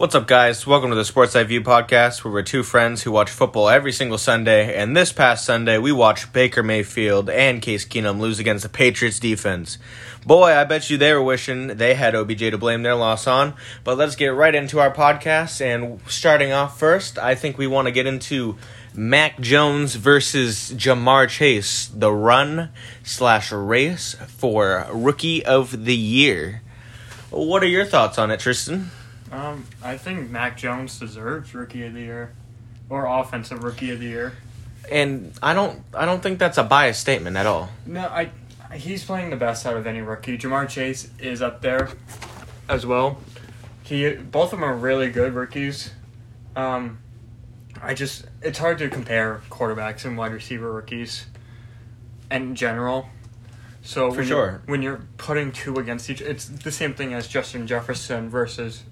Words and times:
What's 0.00 0.14
up, 0.14 0.26
guys? 0.26 0.66
Welcome 0.66 0.88
to 0.88 0.96
the 0.96 1.04
Sports 1.04 1.36
Eye 1.36 1.44
View 1.44 1.60
podcast, 1.60 2.24
where 2.24 2.32
we're 2.32 2.40
two 2.40 2.62
friends 2.62 3.02
who 3.02 3.12
watch 3.12 3.28
football 3.28 3.68
every 3.68 3.92
single 3.92 4.16
Sunday. 4.16 4.74
And 4.74 4.96
this 4.96 5.12
past 5.12 5.44
Sunday, 5.44 5.76
we 5.76 5.92
watched 5.92 6.32
Baker 6.32 6.62
Mayfield 6.62 7.28
and 7.28 7.60
Case 7.60 7.84
Keenum 7.84 8.18
lose 8.18 8.38
against 8.38 8.62
the 8.62 8.70
Patriots 8.70 9.18
defense. 9.18 9.76
Boy, 10.24 10.56
I 10.56 10.64
bet 10.64 10.88
you 10.88 10.96
they 10.96 11.12
were 11.12 11.22
wishing 11.22 11.66
they 11.76 11.92
had 11.92 12.14
OBJ 12.14 12.38
to 12.38 12.56
blame 12.56 12.82
their 12.82 12.94
loss 12.94 13.26
on. 13.26 13.52
But 13.84 13.98
let's 13.98 14.16
get 14.16 14.28
right 14.28 14.54
into 14.54 14.80
our 14.80 14.90
podcast. 14.90 15.60
And 15.60 16.00
starting 16.08 16.50
off 16.50 16.78
first, 16.78 17.18
I 17.18 17.34
think 17.34 17.58
we 17.58 17.66
want 17.66 17.84
to 17.84 17.92
get 17.92 18.06
into 18.06 18.56
Mac 18.94 19.38
Jones 19.38 19.96
versus 19.96 20.72
Ja'Marr 20.72 21.28
Chase, 21.28 21.88
the 21.88 22.10
run 22.10 22.70
slash 23.02 23.52
race 23.52 24.14
for 24.28 24.86
Rookie 24.90 25.44
of 25.44 25.84
the 25.84 25.94
Year. 25.94 26.62
What 27.28 27.62
are 27.62 27.68
your 27.68 27.84
thoughts 27.84 28.16
on 28.16 28.30
it, 28.30 28.40
Tristan? 28.40 28.92
Um, 29.32 29.64
I 29.82 29.96
think 29.96 30.30
Mac 30.30 30.56
Jones 30.56 30.98
deserves 30.98 31.54
Rookie 31.54 31.84
of 31.86 31.94
the 31.94 32.00
Year, 32.00 32.32
or 32.88 33.06
Offensive 33.06 33.62
Rookie 33.62 33.90
of 33.90 34.00
the 34.00 34.06
Year. 34.06 34.34
And 34.90 35.32
I 35.42 35.54
don't 35.54 35.84
I 35.94 36.04
don't 36.04 36.22
think 36.22 36.38
that's 36.38 36.58
a 36.58 36.64
biased 36.64 37.00
statement 37.00 37.36
at 37.36 37.46
all. 37.46 37.70
No, 37.86 38.06
I 38.08 38.30
he's 38.74 39.04
playing 39.04 39.30
the 39.30 39.36
best 39.36 39.66
out 39.66 39.76
of 39.76 39.86
any 39.86 40.00
rookie. 40.00 40.36
Ja'Marr 40.38 40.68
Chase 40.68 41.10
is 41.18 41.42
up 41.42 41.60
there 41.60 41.90
as 42.68 42.86
well. 42.86 43.18
He 43.82 44.10
both 44.14 44.52
of 44.52 44.60
them 44.60 44.64
are 44.64 44.74
really 44.74 45.10
good 45.10 45.34
rookies. 45.34 45.92
Um, 46.56 46.98
I 47.82 47.94
just 47.94 48.26
it's 48.42 48.58
hard 48.58 48.78
to 48.78 48.88
compare 48.88 49.42
quarterbacks 49.50 50.04
and 50.04 50.16
wide 50.16 50.32
receiver 50.32 50.72
rookies 50.72 51.26
in 52.30 52.54
general. 52.54 53.08
So 53.82 54.10
For 54.10 54.18
when 54.18 54.26
sure. 54.26 54.46
you're, 54.46 54.62
when 54.66 54.82
you're 54.82 55.02
putting 55.16 55.52
two 55.52 55.76
against 55.76 56.10
each, 56.10 56.20
it's 56.20 56.46
the 56.46 56.70
same 56.70 56.94
thing 56.94 57.14
as 57.14 57.26
Justin 57.26 57.66
Jefferson 57.66 58.28
versus 58.28 58.82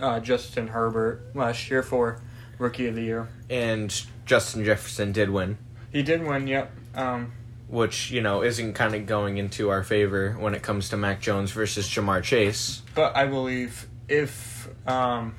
uh, 0.00 0.20
Justin 0.20 0.68
Herbert 0.68 1.34
last 1.34 1.70
year 1.70 1.82
for 1.82 2.20
rookie 2.58 2.86
of 2.86 2.94
the 2.94 3.02
year. 3.02 3.28
And 3.48 4.02
Justin 4.26 4.64
Jefferson 4.64 5.12
did 5.12 5.30
win, 5.30 5.58
He 5.92 6.02
did 6.02 6.24
win, 6.24 6.46
yep. 6.46 6.72
Um, 6.94 7.32
which, 7.68 8.10
you 8.10 8.20
know, 8.20 8.42
isn't 8.42 8.74
kind 8.74 8.94
of 8.94 9.06
going 9.06 9.38
into 9.38 9.70
our 9.70 9.82
favor 9.82 10.32
when 10.32 10.54
it 10.54 10.62
comes 10.62 10.88
to 10.90 10.96
Mac 10.96 11.20
Jones 11.20 11.52
versus 11.52 11.88
Ja'Marr 11.88 12.22
Chase. 12.22 12.82
But 12.94 13.16
I 13.16 13.26
believe 13.26 13.88
if 14.08 14.68
um, 14.88 15.34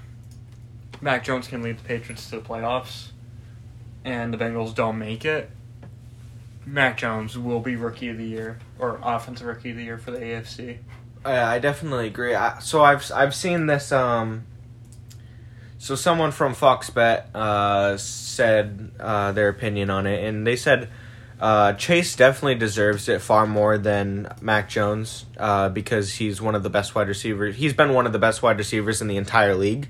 Mac 1.01 1.23
Jones 1.23 1.47
can 1.47 1.61
lead 1.61 1.77
the 1.77 1.83
Patriots 1.83 2.29
to 2.29 2.37
the 2.37 2.41
playoffs 2.41 3.09
and 4.05 4.33
the 4.33 4.37
Bengals 4.37 4.73
don't 4.73 4.97
make 4.97 5.25
it, 5.25 5.49
Mac 6.65 6.97
Jones 6.97 7.37
will 7.37 7.59
be 7.59 7.75
Rookie 7.75 8.09
of 8.09 8.17
the 8.17 8.25
Year 8.25 8.59
or 8.79 8.99
Offensive 9.03 9.45
Rookie 9.47 9.71
of 9.71 9.77
the 9.77 9.83
Year 9.83 9.97
for 9.97 10.11
the 10.11 10.19
AFC. 10.19 10.77
Yeah, 11.25 11.47
I 11.49 11.59
definitely 11.59 12.07
agree. 12.07 12.33
I, 12.33 12.59
so 12.59 12.83
I've 12.83 13.09
I've 13.13 13.35
seen 13.35 13.67
this. 13.67 13.91
Um, 13.91 14.45
so 15.77 15.95
someone 15.95 16.31
from 16.31 16.53
Fox 16.53 16.89
Bet 16.89 17.29
uh, 17.35 17.97
said 17.97 18.91
uh, 18.99 19.31
their 19.31 19.49
opinion 19.49 19.89
on 19.89 20.07
it, 20.07 20.23
and 20.23 20.45
they 20.47 20.55
said 20.55 20.89
uh, 21.39 21.73
Chase 21.73 22.15
definitely 22.15 22.55
deserves 22.55 23.07
it 23.09 23.21
far 23.21 23.45
more 23.47 23.77
than 23.77 24.31
Mac 24.41 24.69
Jones 24.69 25.25
uh, 25.37 25.69
because 25.69 26.15
he's 26.15 26.41
one 26.41 26.55
of 26.55 26.63
the 26.63 26.69
best 26.69 26.93
wide 26.95 27.07
receivers. 27.07 27.55
He's 27.55 27.73
been 27.73 27.93
one 27.93 28.05
of 28.05 28.13
the 28.13 28.19
best 28.19 28.41
wide 28.43 28.57
receivers 28.57 29.01
in 29.01 29.07
the 29.07 29.17
entire 29.17 29.55
league, 29.55 29.89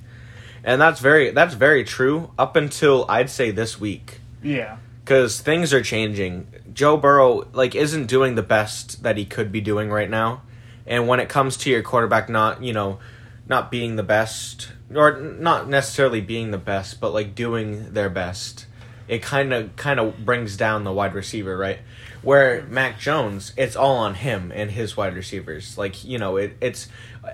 and 0.64 0.82
that's 0.82 1.00
very 1.00 1.32
that's 1.32 1.54
very 1.56 1.84
true 1.86 2.32
up 2.38 2.56
until 2.58 3.06
I'd 3.10 3.30
say 3.30 3.52
this 3.52 3.80
week 3.80 4.20
Yeah. 4.44 4.78
because 5.04 5.40
things 5.42 5.74
are 5.74 5.82
changing. 5.82 6.48
Joe 6.74 6.96
Burrow 6.98 7.48
like 7.54 7.74
isn't 7.76 8.08
doing 8.08 8.36
the 8.36 8.44
best 8.44 9.04
that 9.04 9.16
he 9.18 9.26
could 9.26 9.52
be 9.52 9.60
doing 9.60 9.90
right 9.90 10.10
now, 10.10 10.42
and 10.88 11.08
when 11.08 11.20
it 11.20 11.30
comes 11.30 11.58
to 11.58 11.70
your 11.70 11.82
quarterback 11.82 12.30
not 12.30 12.64
you 12.64 12.74
know 12.74 13.00
not 13.48 13.70
being 13.72 13.96
the 13.98 14.04
best 14.04 14.72
or 14.94 15.20
not 15.20 15.68
necessarily 15.70 16.22
being 16.22 16.52
the 16.52 16.58
best, 16.58 17.00
but 17.02 17.12
like 17.14 17.34
doing 17.36 17.94
their 17.94 18.10
best, 18.10 18.66
it 19.08 19.22
kind 19.22 19.52
of 19.54 19.76
kind 19.76 20.00
of 20.00 20.26
brings 20.26 20.56
down 20.58 20.84
the 20.84 20.92
wide 20.94 21.14
receiver 21.14 21.58
right. 21.58 21.80
Where 22.22 22.64
Mac 22.68 23.00
Jones, 23.00 23.52
it's 23.58 23.76
all 23.76 23.96
on 23.98 24.14
him 24.14 24.52
and 24.54 24.70
his 24.70 24.96
wide 24.96 25.16
receivers. 25.16 25.78
Like 25.78 26.04
you 26.06 26.18
know, 26.20 26.38
it, 26.38 26.56
it's 26.62 26.88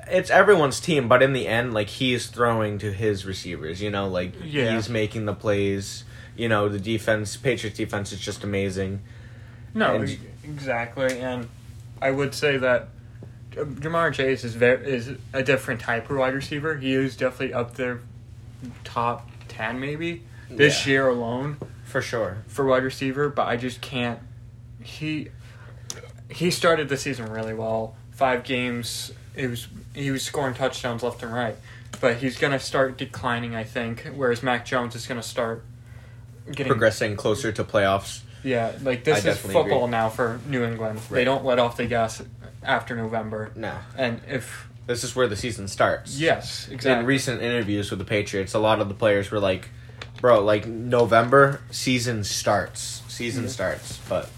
it's 0.07 0.29
everyone's 0.29 0.79
team, 0.79 1.07
but 1.09 1.21
in 1.21 1.33
the 1.33 1.45
end, 1.47 1.73
like 1.73 1.88
he's 1.89 2.27
throwing 2.27 2.77
to 2.79 2.91
his 2.94 3.25
receivers. 3.25 3.81
You 3.81 3.89
know, 3.91 4.07
like 4.07 4.33
Yeah. 4.44 4.73
he's 4.75 4.88
making 4.89 5.25
the 5.25 5.33
plays. 5.33 6.03
You 6.38 6.47
know, 6.47 6.69
the 6.69 6.79
defense, 6.79 7.35
Patriots 7.35 7.77
defense 7.77 8.11
is 8.13 8.19
just 8.19 8.44
amazing. 8.44 9.01
No, 9.73 9.95
And- 9.95 10.17
exactly. 10.44 11.19
And 11.19 11.50
I 12.01 12.11
would 12.11 12.33
say 12.35 12.57
that 12.57 12.89
Ja'Marr 13.66 14.13
Chase 14.13 14.44
is 14.44 14.56
very, 14.56 14.85
is 14.85 15.12
a 15.34 15.44
different 15.44 15.81
type 15.81 16.09
of 16.09 16.18
wide 16.18 16.34
receiver. 16.34 16.75
He 16.78 16.94
is 16.94 17.16
definitely 17.18 17.53
up 17.53 17.75
there, 17.75 18.01
top 18.84 19.29
10 19.47 19.79
maybe, 19.79 20.23
this 20.50 20.85
Yeah. 20.85 20.91
year 20.91 21.07
alone. 21.07 21.57
For 21.85 22.01
sure. 22.01 22.40
for 22.47 22.66
wide 22.66 22.84
receiver, 22.84 23.29
but 23.29 23.47
I 23.47 23.56
just 23.56 23.79
can't. 23.81 24.19
He 24.84 25.29
he 26.29 26.51
started 26.51 26.90
the 26.90 26.97
season 26.97 27.31
really 27.31 27.53
well. 27.53 27.95
Five 28.12 28.44
games, 28.44 29.13
it 29.35 29.50
was 29.50 29.68
he 29.94 30.12
was 30.12 30.22
scoring 30.24 30.53
touchdowns 30.53 31.01
left 31.01 31.24
and 31.24 31.34
right, 31.34 31.56
but 32.01 32.18
he's 32.18 32.38
gonna 32.38 32.59
start 32.59 32.97
declining, 32.97 33.56
I 33.56 33.63
think. 33.63 34.06
Whereas 34.13 34.44
Mac 34.44 34.66
Jones 34.66 34.95
is 34.95 35.07
gonna 35.07 35.24
start 35.24 35.63
getting 36.51 36.68
Progressing 36.68 37.16
closer 37.16 37.51
to 37.53 37.63
playoffs. 37.63 38.19
Yeah, 38.47 38.71
like 38.81 38.99
I 38.99 39.01
this 39.19 39.25
is 39.25 39.37
football 39.37 39.83
agree. 39.85 39.87
now 39.91 40.09
for 40.09 40.39
New 40.47 40.63
England. 40.63 40.99
They 41.11 41.23
don't 41.23 41.43
let 41.45 41.59
off 41.59 41.77
the 41.77 41.85
gas 41.85 42.21
after 42.63 42.95
November, 42.95 43.51
No. 43.55 43.73
and 43.97 44.21
if 44.27 44.67
This 44.85 45.03
is 45.03 45.15
where 45.15 45.27
the 45.27 45.35
season 45.35 45.67
starts. 45.67 46.17
yes, 46.19 46.67
exactly. 46.69 46.99
In 47.01 47.05
recent 47.05 47.41
interviews 47.41 47.89
with 47.89 47.99
the 47.99 48.05
Patriots, 48.05 48.53
a 48.53 48.59
lot 48.59 48.79
of 48.79 48.87
the 48.87 48.93
players 48.93 49.29
were 49.31 49.39
like, 49.39 49.69
bro, 50.21 50.41
like 50.43 50.65
November, 50.65 51.61
season 51.71 52.23
starts. 52.23 53.03
Season 53.07 53.49
starts. 53.49 53.99
But. 54.09 54.29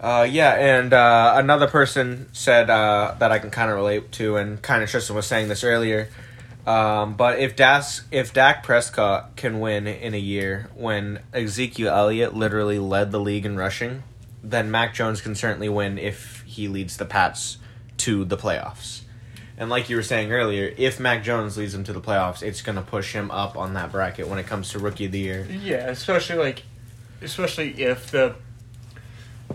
Uh, 0.00 0.26
yeah, 0.30 0.54
and 0.54 0.92
uh, 0.92 1.32
another 1.36 1.66
person 1.66 2.28
said 2.32 2.70
uh, 2.70 3.16
that 3.18 3.32
I 3.32 3.38
can 3.40 3.50
kind 3.50 3.68
of 3.70 3.76
relate 3.76 4.12
to, 4.12 4.36
and 4.36 4.62
kind 4.62 4.82
of 4.82 4.88
Tristan 4.90 5.16
was 5.16 5.26
saying 5.26 5.48
this 5.48 5.64
earlier. 5.64 6.08
Um, 6.68 7.14
but 7.14 7.38
if 7.38 7.56
Das, 7.56 8.02
if 8.10 8.34
Dak 8.34 8.62
Prescott 8.62 9.36
can 9.36 9.58
win 9.58 9.86
in 9.86 10.12
a 10.12 10.18
year 10.18 10.68
when 10.74 11.20
Ezekiel 11.32 11.88
Elliott 11.88 12.34
literally 12.34 12.78
led 12.78 13.10
the 13.10 13.18
league 13.18 13.46
in 13.46 13.56
rushing, 13.56 14.02
then 14.42 14.70
Mac 14.70 14.92
Jones 14.92 15.22
can 15.22 15.34
certainly 15.34 15.70
win 15.70 15.96
if 15.96 16.42
he 16.46 16.68
leads 16.68 16.98
the 16.98 17.06
Pats 17.06 17.56
to 17.96 18.22
the 18.26 18.36
playoffs. 18.36 19.00
And 19.56 19.70
like 19.70 19.88
you 19.88 19.96
were 19.96 20.02
saying 20.02 20.30
earlier, 20.30 20.74
if 20.76 21.00
Mac 21.00 21.24
Jones 21.24 21.56
leads 21.56 21.72
them 21.72 21.84
to 21.84 21.94
the 21.94 22.02
playoffs, 22.02 22.42
it's 22.42 22.60
to 22.76 22.82
push 22.82 23.14
him 23.14 23.30
up 23.30 23.56
on 23.56 23.72
that 23.72 23.90
bracket 23.90 24.28
when 24.28 24.38
it 24.38 24.46
comes 24.46 24.68
to 24.72 24.78
rookie 24.78 25.06
of 25.06 25.12
the 25.12 25.20
year. 25.20 25.48
Yeah, 25.50 25.88
especially 25.88 26.36
like, 26.36 26.64
especially 27.22 27.82
if 27.82 28.10
the 28.10 28.34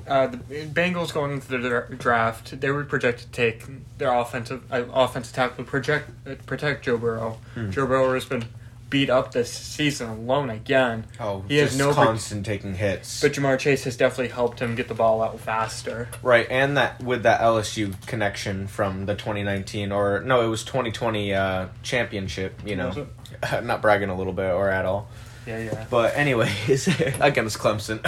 uh, 0.08 0.28
the 0.28 0.38
Bengals 0.68 1.14
going 1.14 1.32
into 1.34 1.48
the 1.48 1.58
dra- 1.60 1.96
draft, 1.96 2.60
they 2.60 2.72
were 2.72 2.84
projected 2.84 3.28
to 3.28 3.32
take 3.32 3.64
their 3.98 4.14
offensive 4.14 4.62
uh, 4.72 4.84
offensive 4.94 5.34
tackle 5.36 5.64
project 5.64 6.10
uh, 6.28 6.36
protect 6.46 6.86
Joe 6.86 6.98
Burrow. 6.98 7.40
Hmm. 7.54 7.70
Joe 7.72 7.86
Burrow 7.88 8.14
has 8.14 8.26
been 8.26 8.46
beat 8.90 9.10
up 9.10 9.32
this 9.32 9.52
season 9.52 10.08
alone 10.08 10.52
again, 10.52 11.04
Oh, 11.20 11.44
He 11.48 11.58
has 11.58 11.76
no- 11.76 11.94
constant 11.94 12.46
taking 12.46 12.76
hits. 12.76 13.22
but 13.22 13.34
Ja'Marr 13.34 13.58
Chase 13.58 13.86
has 13.86 13.98
definitely 13.98 14.28
helped 14.28 14.60
him 14.60 14.76
get 14.76 14.88
the 14.88 14.94
ball 14.94 15.24
out 15.24 15.40
faster. 15.40 16.10
Right, 16.22 16.46
and 16.48 16.78
that 16.78 17.02
with 17.02 17.24
that 17.24 17.42
LSU 17.42 17.96
connection 18.06 18.68
from 18.68 19.08
the 19.08 19.16
2019 19.16 19.92
or 19.92 20.22
no, 20.22 20.42
it 20.46 20.48
was 20.48 20.64
2020 20.64 21.34
uh, 21.34 21.68
championship. 21.82 22.60
You 22.66 22.76
know, 22.76 23.08
not 23.64 23.82
bragging 23.82 24.10
a 24.10 24.16
little 24.16 24.34
bit 24.34 24.52
or 24.52 24.70
at 24.70 24.86
all. 24.86 25.08
Yeah, 25.46 25.60
yeah. 25.60 25.86
But 25.90 26.16
anyways, 26.16 26.88
against 27.20 27.58
Clemson. 27.58 28.02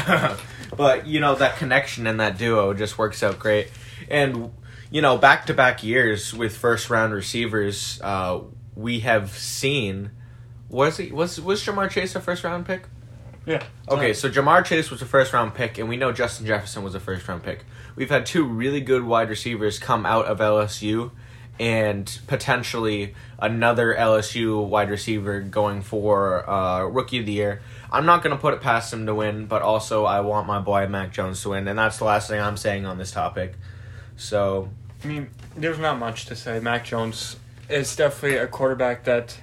but 0.77 1.07
you 1.07 1.19
know 1.19 1.35
that 1.35 1.57
connection 1.57 2.07
and 2.07 2.19
that 2.19 2.37
duo 2.37 2.73
just 2.73 2.97
works 2.97 3.23
out 3.23 3.39
great. 3.39 3.69
And 4.09 4.51
you 4.89 5.01
know, 5.01 5.17
back 5.17 5.45
to 5.47 5.53
back 5.53 5.83
years 5.83 6.33
with 6.33 6.55
first 6.55 6.89
round 6.89 7.13
receivers, 7.13 7.99
uh, 8.01 8.41
we 8.75 9.01
have 9.01 9.31
seen. 9.31 10.11
Was 10.69 10.97
he 10.97 11.11
was 11.11 11.39
was 11.39 11.63
Ja'Marr 11.63 11.89
Chase 11.89 12.15
a 12.15 12.21
first 12.21 12.43
round 12.43 12.65
pick? 12.65 12.87
Yeah. 13.45 13.63
Okay, 13.87 14.13
so 14.13 14.29
Ja'Marr 14.29 14.65
Chase 14.65 14.89
was 14.89 15.01
a 15.01 15.05
first 15.05 15.31
round 15.31 15.53
pick, 15.53 15.77
and 15.77 15.87
we 15.87 15.97
know 15.97 16.11
Justin 16.11 16.47
Jefferson 16.47 16.83
was 16.83 16.95
a 16.95 16.99
first 16.99 17.27
round 17.27 17.43
pick. 17.43 17.63
We've 17.95 18.09
had 18.09 18.25
two 18.25 18.45
really 18.45 18.81
good 18.81 19.03
wide 19.03 19.29
receivers 19.29 19.77
come 19.77 20.05
out 20.05 20.25
of 20.25 20.39
LSU, 20.39 21.11
and 21.59 22.19
potentially 22.27 23.15
another 23.39 23.95
LSU 23.97 24.65
wide 24.67 24.89
receiver 24.89 25.39
going 25.39 25.81
for 25.81 26.49
uh, 26.49 26.83
rookie 26.83 27.19
of 27.19 27.25
the 27.25 27.31
year. 27.31 27.61
I'm 27.91 28.05
not 28.05 28.23
going 28.23 28.35
to 28.35 28.41
put 28.41 28.53
it 28.53 28.61
past 28.61 28.91
him 28.91 29.05
to 29.05 29.15
win, 29.15 29.45
but 29.45 29.61
also 29.61 30.05
I 30.05 30.19
want 30.21 30.47
my 30.47 30.59
boy 30.59 30.87
Mac 30.87 31.13
Jones 31.13 31.41
to 31.43 31.49
win, 31.49 31.67
and 31.67 31.79
that's 31.79 31.97
the 31.97 32.05
last 32.05 32.29
thing 32.29 32.41
I'm 32.41 32.57
saying 32.57 32.85
on 32.85 32.97
this 32.97 33.11
topic. 33.11 33.53
So 34.17 34.69
I 35.03 35.07
mean, 35.07 35.29
there's 35.55 35.79
not 35.79 35.99
much 35.99 36.25
to 36.25 36.35
say. 36.35 36.59
Mac 36.59 36.85
Jones 36.85 37.37
is 37.69 37.95
definitely 37.95 38.37
a 38.37 38.47
quarterback 38.47 39.03
that 39.05 39.39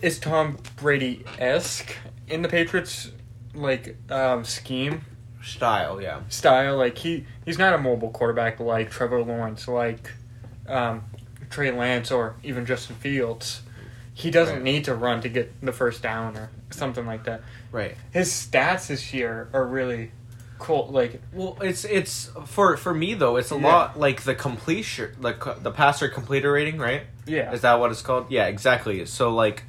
is 0.00 0.18
Tom 0.18 0.58
Brady 0.76 1.24
esque 1.38 1.96
in 2.28 2.42
the 2.42 2.48
Patriots 2.48 3.10
like 3.54 3.96
um, 4.10 4.44
scheme 4.44 5.04
style, 5.42 6.00
yeah. 6.00 6.20
style. 6.28 6.76
Like 6.76 6.98
he 6.98 7.26
he's 7.44 7.58
not 7.58 7.74
a 7.74 7.78
mobile 7.78 8.10
quarterback 8.10 8.60
like 8.60 8.90
Trevor 8.90 9.22
Lawrence, 9.22 9.66
like 9.66 10.12
um, 10.68 11.04
Trey 11.50 11.70
Lance 11.70 12.10
or 12.10 12.36
even 12.42 12.66
Justin 12.66 12.96
Fields, 12.96 13.62
he 14.14 14.30
doesn't 14.30 14.56
Right. 14.56 14.64
need 14.64 14.84
to 14.84 14.94
run 14.94 15.20
to 15.22 15.28
get 15.28 15.60
the 15.64 15.72
first 15.72 16.02
down 16.02 16.36
or 16.36 16.50
something 16.70 17.06
like 17.06 17.24
that. 17.24 17.40
Right. 17.72 17.96
His 18.12 18.30
stats 18.30 18.88
this 18.88 19.12
year 19.14 19.48
are 19.52 19.64
really 19.66 20.10
cool. 20.58 20.88
Like 20.90 21.22
Well, 21.32 21.56
it's 21.62 21.84
it's 21.84 22.30
for 22.46 22.76
for 22.76 22.92
me 22.92 23.14
though. 23.14 23.36
It's 23.36 23.52
a 23.52 23.56
Yeah. 23.56 23.66
lot 23.66 23.98
like 23.98 24.22
the 24.22 24.34
completion, 24.34 25.10
like 25.20 25.42
the 25.62 25.70
passer 25.70 26.08
completer 26.08 26.52
rating, 26.52 26.78
right? 26.78 27.02
yeah, 27.26 27.52
Is 27.52 27.60
that 27.60 27.78
what 27.78 27.90
it's 27.90 28.02
called? 28.02 28.26
Yeah, 28.30 28.46
exactly. 28.46 29.04
So 29.06 29.30
like 29.32 29.62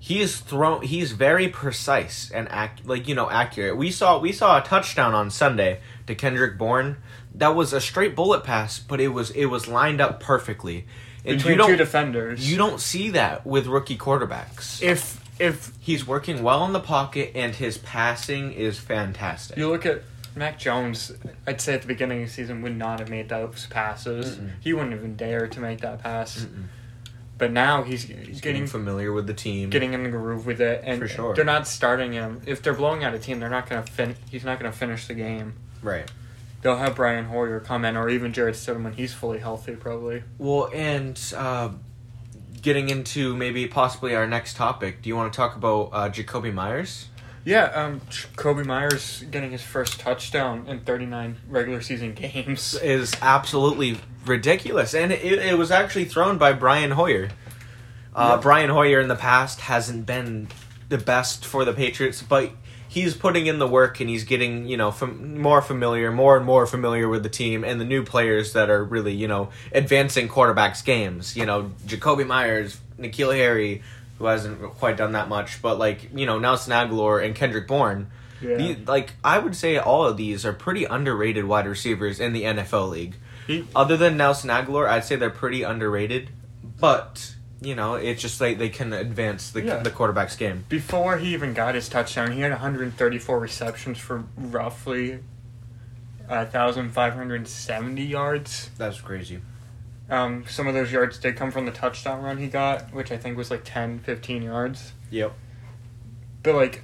he 0.00 0.20
is 0.20 0.36
thrown 0.38 0.82
he's 0.82 1.12
very 1.12 1.48
precise 1.48 2.30
and 2.30 2.46
ac- 2.52 2.82
like 2.84 3.08
you 3.08 3.14
know 3.14 3.30
accurate. 3.30 3.76
We 3.76 3.90
saw 3.90 4.18
we 4.18 4.32
saw 4.32 4.58
a 4.58 4.62
touchdown 4.62 5.14
on 5.14 5.30
Sunday 5.30 5.80
to 6.06 6.14
Kendrick 6.14 6.58
Bourne. 6.58 6.98
That 7.34 7.54
was 7.54 7.72
a 7.72 7.80
straight 7.80 8.16
bullet 8.16 8.42
pass, 8.44 8.78
but 8.78 9.00
it 9.00 9.08
was 9.08 9.30
it 9.30 9.46
was 9.46 9.68
lined 9.68 10.00
up 10.00 10.20
perfectly. 10.20 10.86
And 11.24 11.36
between 11.36 11.52
you 11.52 11.58
don't 11.58 11.70
two 11.70 11.76
defenders. 11.76 12.50
you 12.50 12.56
don't 12.56 12.80
see 12.80 13.10
that 13.10 13.44
with 13.46 13.66
rookie 13.66 13.98
quarterbacks. 13.98 14.82
if 14.82 15.22
if 15.38 15.72
he's 15.80 16.06
working 16.06 16.42
well 16.42 16.64
in 16.64 16.72
the 16.72 16.80
pocket 16.80 17.32
and 17.34 17.54
his 17.54 17.78
passing 17.78 18.52
is 18.52 18.78
fantastic. 18.78 19.56
you 19.56 19.68
look 19.68 19.86
at 19.86 20.02
Mac 20.34 20.58
Jones, 20.58 21.12
I'd 21.46 21.60
say 21.60 21.74
at 21.74 21.82
the 21.82 21.88
beginning 21.88 22.22
of 22.22 22.28
the 22.28 22.34
season 22.34 22.62
would 22.62 22.76
not 22.76 23.00
have 23.00 23.08
made 23.08 23.28
those 23.28 23.66
passes. 23.66 24.36
Mm-mm. 24.36 24.50
He 24.60 24.72
wouldn't 24.72 24.94
even 24.94 25.16
dare 25.16 25.46
to 25.48 25.60
make 25.60 25.80
that 25.80 26.02
pass. 26.02 26.40
Mm-mm. 26.40 26.64
But 27.38 27.52
now 27.52 27.82
he's 27.84 28.02
he's 28.02 28.16
Getting 28.18 28.40
getting 28.40 28.66
familiar 28.66 29.12
with 29.12 29.28
the 29.28 29.34
team. 29.34 29.70
getting 29.70 29.92
in 29.94 30.02
the 30.02 30.10
groove 30.10 30.44
with 30.44 30.60
it, 30.60 30.82
and 30.84 31.08
sure. 31.08 31.34
they're 31.34 31.44
not 31.44 31.68
starting 31.68 32.12
him. 32.12 32.42
If 32.46 32.62
they're 32.62 32.74
blowing 32.74 33.04
out 33.04 33.14
a 33.14 33.18
team, 33.18 33.38
they're 33.38 33.48
not 33.48 33.68
gonna 33.68 33.84
fin. 33.84 34.16
He's 34.28 34.44
not 34.44 34.58
gonna 34.58 34.72
finish 34.72 35.06
the 35.06 35.14
game. 35.14 35.54
right. 35.82 36.10
They'll 36.60 36.76
have 36.76 36.96
Brian 36.96 37.26
Hoyer 37.26 37.60
come 37.60 37.84
in, 37.84 37.96
or 37.96 38.08
even 38.08 38.32
Jarrett 38.32 38.56
Stidham 38.56 38.84
when 38.84 38.94
he's 38.94 39.14
fully 39.14 39.38
healthy, 39.38 39.76
probably. 39.76 40.24
Well, 40.38 40.70
and 40.74 41.20
uh, 41.36 41.70
getting 42.60 42.88
into 42.88 43.36
maybe 43.36 43.66
possibly 43.68 44.14
our 44.14 44.26
next 44.26 44.56
topic, 44.56 45.02
do 45.02 45.08
you 45.08 45.16
want 45.16 45.32
to 45.32 45.36
talk 45.36 45.56
about 45.56 45.90
uh, 45.92 46.08
Jakobi 46.10 46.52
Meyers? 46.52 47.08
Yeah, 47.44 47.64
um, 47.66 48.00
Kobe 48.36 48.64
Meyers 48.64 49.24
getting 49.30 49.52
his 49.52 49.62
first 49.62 50.00
touchdown 50.00 50.66
in 50.66 50.80
39 50.80 51.36
regular 51.48 51.80
season 51.80 52.12
games. 52.12 52.74
Is 52.82 53.14
absolutely 53.22 53.98
ridiculous, 54.26 54.94
and 54.94 55.12
it, 55.12 55.24
it 55.24 55.56
was 55.56 55.70
actually 55.70 56.04
thrown 56.04 56.38
by 56.38 56.52
Brian 56.52 56.90
Hoyer. 56.90 57.30
Uh. 58.14 58.38
Brian 58.40 58.68
Hoyer 58.68 59.00
in 59.00 59.08
the 59.08 59.16
past 59.16 59.60
hasn't 59.60 60.04
been 60.04 60.48
the 60.88 60.98
best 60.98 61.46
for 61.46 61.64
the 61.64 61.72
Patriots, 61.72 62.20
but 62.20 62.50
he's 62.88 63.14
putting 63.14 63.46
in 63.46 63.58
the 63.58 63.66
work 63.68 64.00
and 64.00 64.08
he's 64.10 64.24
getting 64.24 64.66
you 64.66 64.76
know 64.76 64.90
fam- 64.90 65.40
more 65.40 65.62
familiar, 65.62 66.10
more 66.10 66.36
and 66.36 66.44
more 66.46 66.66
familiar 66.66 67.08
with 67.08 67.22
the 67.22 67.28
team 67.28 67.62
and 67.64 67.80
the 67.80 67.84
new 67.84 68.02
players 68.02 68.52
that 68.54 68.70
are 68.70 68.82
really 68.82 69.14
you 69.14 69.28
know 69.28 69.50
advancing 69.72 70.28
quarterbacks' 70.28 70.84
games. 70.84 71.36
You 71.36 71.46
know, 71.46 71.70
Jakobi 71.86 72.26
Meyers, 72.26 72.78
N'Keal 72.98 73.34
Harry, 73.36 73.82
who 74.18 74.24
hasn't 74.26 74.60
quite 74.78 74.96
done 74.96 75.12
that 75.12 75.28
much, 75.28 75.62
but 75.62 75.78
like 75.78 76.10
you 76.14 76.26
know 76.26 76.38
Nelson 76.38 76.72
Agholor 76.72 77.24
and 77.24 77.34
Kendrick 77.34 77.68
Bourne. 77.68 78.10
Yeah. 78.40 78.56
The- 78.56 78.76
like 78.86 79.14
I 79.24 79.38
would 79.38 79.54
say, 79.56 79.78
all 79.78 80.04
of 80.06 80.16
these 80.16 80.44
are 80.46 80.52
pretty 80.52 80.84
underrated 80.84 81.44
wide 81.44 81.66
receivers 81.66 82.20
in 82.20 82.32
the 82.32 82.42
NFL 82.44 82.88
league. 82.90 83.16
He, 83.46 83.64
Other 83.74 83.96
than 83.96 84.16
Nelson 84.16 84.50
Agholor, 84.50 84.88
I'd 84.88 85.04
say 85.04 85.16
they're 85.16 85.30
pretty 85.30 85.62
underrated. 85.62 86.30
But 86.78 87.34
you 87.60 87.74
know, 87.74 87.94
it's 87.94 88.22
just 88.22 88.40
like 88.40 88.58
they 88.58 88.68
can 88.68 88.92
advance 88.92 89.50
the 89.50 89.62
Yeah. 89.62 89.76
the 89.78 89.90
quarterback's 89.90 90.36
game. 90.36 90.64
before 90.68 91.18
he 91.18 91.32
even 91.34 91.54
got 91.54 91.74
his 91.74 91.88
touchdown, 91.88 92.32
he 92.32 92.40
had 92.40 92.52
134 92.52 93.38
receptions 93.38 93.98
for 93.98 94.24
roughly 94.36 95.20
1,570 96.28 98.02
yards. 98.04 98.70
That's 98.78 99.00
crazy. 99.00 99.40
Um, 100.10 100.44
some 100.48 100.66
of 100.66 100.74
those 100.74 100.90
yards 100.92 101.18
did 101.18 101.36
come 101.36 101.50
from 101.50 101.66
the 101.66 101.70
touchdown 101.72 102.22
run 102.22 102.38
he 102.38 102.46
got, 102.48 102.92
which 102.94 103.10
I 103.12 103.16
think 103.18 103.36
was 103.36 103.50
like 103.50 103.62
10, 103.64 103.98
15 104.00 104.42
yards. 104.42 104.92
Yep. 105.10 105.32
But 106.42 106.54
like, 106.54 106.82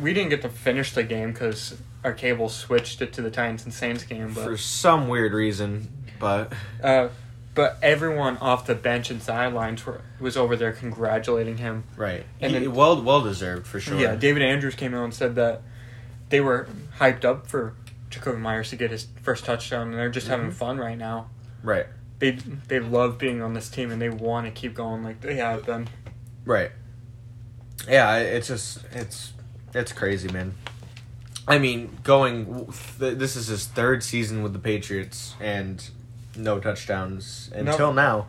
we 0.00 0.12
didn't 0.14 0.28
get 0.30 0.42
to 0.42 0.48
finish 0.48 0.92
the 0.92 1.02
game 1.02 1.32
because 1.32 1.76
our 2.04 2.12
cable 2.12 2.48
switched 2.48 3.02
it 3.02 3.12
to 3.14 3.22
the 3.22 3.30
Titans 3.30 3.64
and 3.64 3.72
Saints 3.74 4.04
game. 4.04 4.32
But 4.32 4.44
For 4.44 4.56
some 4.56 5.08
weird 5.08 5.32
reason, 5.32 5.88
but 6.20 6.52
uh, 6.82 7.08
but 7.56 7.76
everyone 7.82 8.36
off 8.36 8.66
the 8.66 8.76
bench 8.76 9.10
and 9.10 9.20
sidelines 9.20 9.84
were 9.84 10.02
was 10.20 10.36
over 10.36 10.54
there 10.54 10.70
congratulating 10.72 11.56
him. 11.56 11.82
right, 11.96 12.24
And 12.40 12.52
He- 12.52 12.58
then- 12.60 12.72
well 12.74 13.02
well 13.02 13.22
deserved 13.22 13.66
for 13.66 13.80
sure. 13.80 13.98
Yeah, 13.98 14.14
David 14.14 14.42
Andrews 14.42 14.76
came 14.76 14.94
out 14.94 15.02
and 15.02 15.12
said 15.14 15.34
that 15.34 15.62
they 16.28 16.40
were 16.40 16.68
hyped 17.00 17.24
up 17.24 17.48
for 17.48 17.74
Jakobi 18.10 18.38
Meyers 18.38 18.70
to 18.70 18.76
get 18.76 18.90
his 18.92 19.08
first 19.22 19.44
touchdown, 19.44 19.88
and 19.88 19.94
they're 19.94 20.08
just 20.08 20.28
having 20.28 20.50
Mhm. 20.50 20.54
fun 20.54 20.78
right 20.78 20.96
now. 20.96 21.28
Right. 21.64 21.86
They 22.20 22.30
they 22.68 22.78
love 22.80 23.18
being 23.18 23.42
on 23.42 23.54
this 23.54 23.68
team, 23.68 23.90
and 23.90 24.00
they 24.00 24.08
want 24.08 24.46
to 24.46 24.52
keep 24.52 24.74
going 24.74 25.02
like 25.02 25.20
they 25.20 25.34
have 25.36 25.66
been. 25.66 25.88
Right. 26.44 26.70
Yeah, 27.88 28.16
it's 28.18 28.48
just 28.48 28.78
it's 28.92 29.32
it's 29.74 29.92
crazy, 29.92 30.28
man. 30.28 30.54
I 31.48 31.58
mean, 31.58 31.98
going 32.02 32.72
this 32.98 33.36
is 33.36 33.48
his 33.48 33.66
third 33.66 34.02
season 34.02 34.42
with 34.42 34.52
the 34.52 34.58
Patriots 34.58 35.34
and 35.40 35.88
no 36.36 36.58
touchdowns 36.60 37.50
until 37.54 37.92
now. 37.92 38.26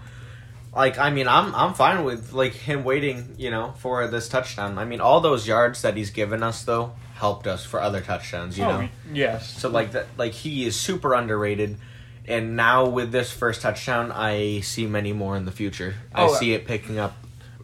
Like, 0.76 1.00
I 1.00 1.10
mean, 1.10 1.28
I'm 1.28 1.56
I'm 1.56 1.74
fine 1.74 2.04
with 2.04 2.34
like 2.34 2.54
him 2.54 2.84
waiting, 2.84 3.36
you 3.38 3.50
know, 3.50 3.74
for 3.80 4.08
this 4.08 4.30
touchdown. 4.30 4.78
I 4.78 4.86
mean, 4.86 5.02
all 5.02 5.22
those 5.22 5.48
yards 5.48 5.82
that 5.82 5.98
he's 5.98 6.12
given 6.12 6.44
us 6.44 6.64
though 6.64 6.94
helped 7.16 7.48
us 7.48 7.66
for 7.66 7.82
other 7.82 8.00
touchdowns, 8.02 8.58
you 8.58 8.64
oh, 8.64 8.82
know. 8.82 8.90
yes. 9.12 9.50
So 9.60 9.70
like 9.70 9.94
that, 9.94 10.06
like 10.18 10.34
he 10.34 10.66
is 10.66 10.80
super 10.80 11.14
underrated. 11.14 11.78
And 12.26 12.56
now 12.56 12.86
with 12.88 13.12
this 13.12 13.32
first 13.32 13.62
touchdown, 13.62 14.12
I 14.12 14.60
see 14.60 14.86
many 14.86 15.14
more 15.14 15.38
in 15.38 15.46
the 15.46 15.52
future. 15.52 15.96
I 16.14 16.26
Oh, 16.26 16.34
see 16.34 16.54
it 16.54 16.66
picking 16.66 17.00
up 17.00 17.16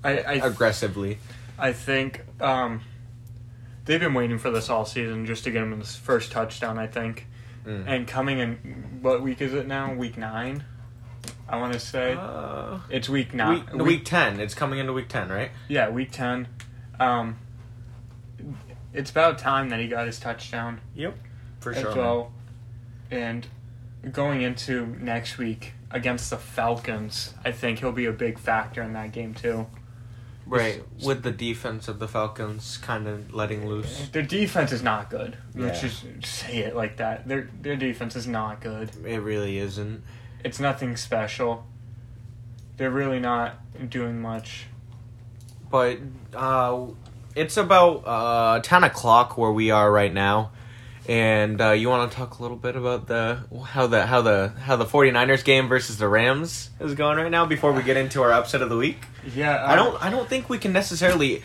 I 0.04 0.20
I, 0.20 0.34
aggressively. 0.34 1.20
I 1.58 1.74
think 1.74 2.22
um, 2.42 2.82
they've 3.86 4.00
been 4.00 4.14
waiting 4.14 4.40
for 4.40 4.50
this 4.52 4.70
all 4.70 4.86
season 4.86 5.26
just 5.26 5.44
to 5.44 5.52
get 5.52 5.64
him 5.64 5.78
this 5.80 5.96
first 5.96 6.32
touchdown. 6.32 6.78
I 6.80 6.88
think, 6.88 7.28
Mm. 7.66 7.84
and 7.88 8.08
coming 8.08 8.40
in 8.40 9.00
what 9.02 9.22
week 9.22 9.42
is 9.42 9.54
it 9.54 9.68
now? 9.68 9.94
Week 9.94 10.18
nine. 10.18 10.64
I 11.48 11.58
want 11.58 11.74
to 11.74 11.80
say 11.80 12.14
Uh, 12.14 12.80
it's 12.90 13.08
week 13.08 13.34
nine. 13.34 13.66
week, 13.72 13.86
week 13.86 14.06
10 14.06 14.40
it's 14.40 14.54
coming 14.54 14.80
into 14.80 14.92
week 14.94 15.08
10 15.08 15.30
right 15.30 15.52
Yeah, 15.68 15.90
week 15.90 16.12
ten. 16.12 16.48
Um, 17.00 17.38
it's 18.94 19.12
about 19.12 19.38
time 19.40 19.70
that 19.70 19.80
he 19.80 19.88
got 19.88 20.06
his 20.08 20.20
touchdown 20.20 20.82
yep 20.96 21.18
for 21.60 21.72
as 21.72 21.82
sure 21.82 21.96
well. 21.96 22.32
And 23.12 23.48
going 24.12 24.42
into 24.42 24.86
next 25.00 25.38
week 25.38 25.74
against 25.92 26.30
the 26.30 26.38
Falcons, 26.38 27.34
I 27.46 27.52
think 27.52 27.80
he'll 27.80 27.92
be 27.92 28.06
a 28.06 28.12
big 28.12 28.38
factor 28.40 28.82
in 28.82 28.94
that 28.94 29.12
game 29.12 29.34
too. 29.34 29.68
Right 30.46 30.84
with 31.04 31.24
the 31.24 31.32
defense 31.32 31.88
of 31.88 32.00
the 32.00 32.08
falcons 32.08 32.78
kind 32.78 33.08
of 33.08 33.34
letting 33.34 33.68
loose 33.68 34.10
Their 34.10 34.24
defense 34.24 34.72
is 34.72 34.84
not 34.84 35.10
good. 35.10 35.38
Let's 35.56 35.80
just 35.82 36.04
say 36.26 36.58
it 36.60 36.76
like 36.76 36.98
that. 36.98 37.28
Their 37.28 37.50
their 37.62 37.76
defense 37.76 38.16
is 38.16 38.28
not 38.28 38.60
good. 38.62 38.92
it 39.06 39.18
really 39.22 39.58
isn't 39.58 40.04
It's 40.44 40.60
nothing 40.60 40.98
special. 40.98 41.66
They're 42.78 42.92
really 42.92 43.20
not 43.20 43.56
doing 43.90 44.22
much. 44.22 44.66
but 45.72 46.00
uh 46.34 46.88
it's 47.36 47.58
about 47.58 48.04
uh 48.06 48.60
10 48.62 48.84
o'clock 48.84 49.38
where 49.38 49.52
we 49.52 49.72
are 49.72 49.92
right 49.92 50.14
now 50.14 50.52
and 51.08 51.60
uh, 51.60 51.72
you 51.72 51.90
want 51.90 52.10
to 52.12 52.18
talk 52.18 52.40
a 52.40 52.42
little 52.42 52.58
bit 52.58 52.76
about 52.76 53.08
the 53.08 53.40
how 53.66 53.88
the 53.88 54.06
how 54.06 54.22
the 54.22 54.54
how 54.62 54.76
the 54.76 54.86
49ers 54.86 55.44
game 55.44 55.68
versus 55.68 55.98
the 55.98 56.08
Rams 56.08 56.70
is 56.80 56.96
going 56.96 57.18
right 57.18 57.32
now 57.32 57.46
before 57.46 57.74
we 57.74 57.84
get 57.84 57.98
into 57.98 58.22
our 58.22 58.32
upset 58.32 58.62
of 58.62 58.70
the 58.70 58.78
week. 58.78 59.06
Yeah, 59.36 59.66
I 59.66 59.76
don't 59.76 60.02
I 60.02 60.10
don't 60.10 60.30
think 60.30 60.50
we 60.50 60.58
can 60.58 60.72
necessarily 60.74 61.44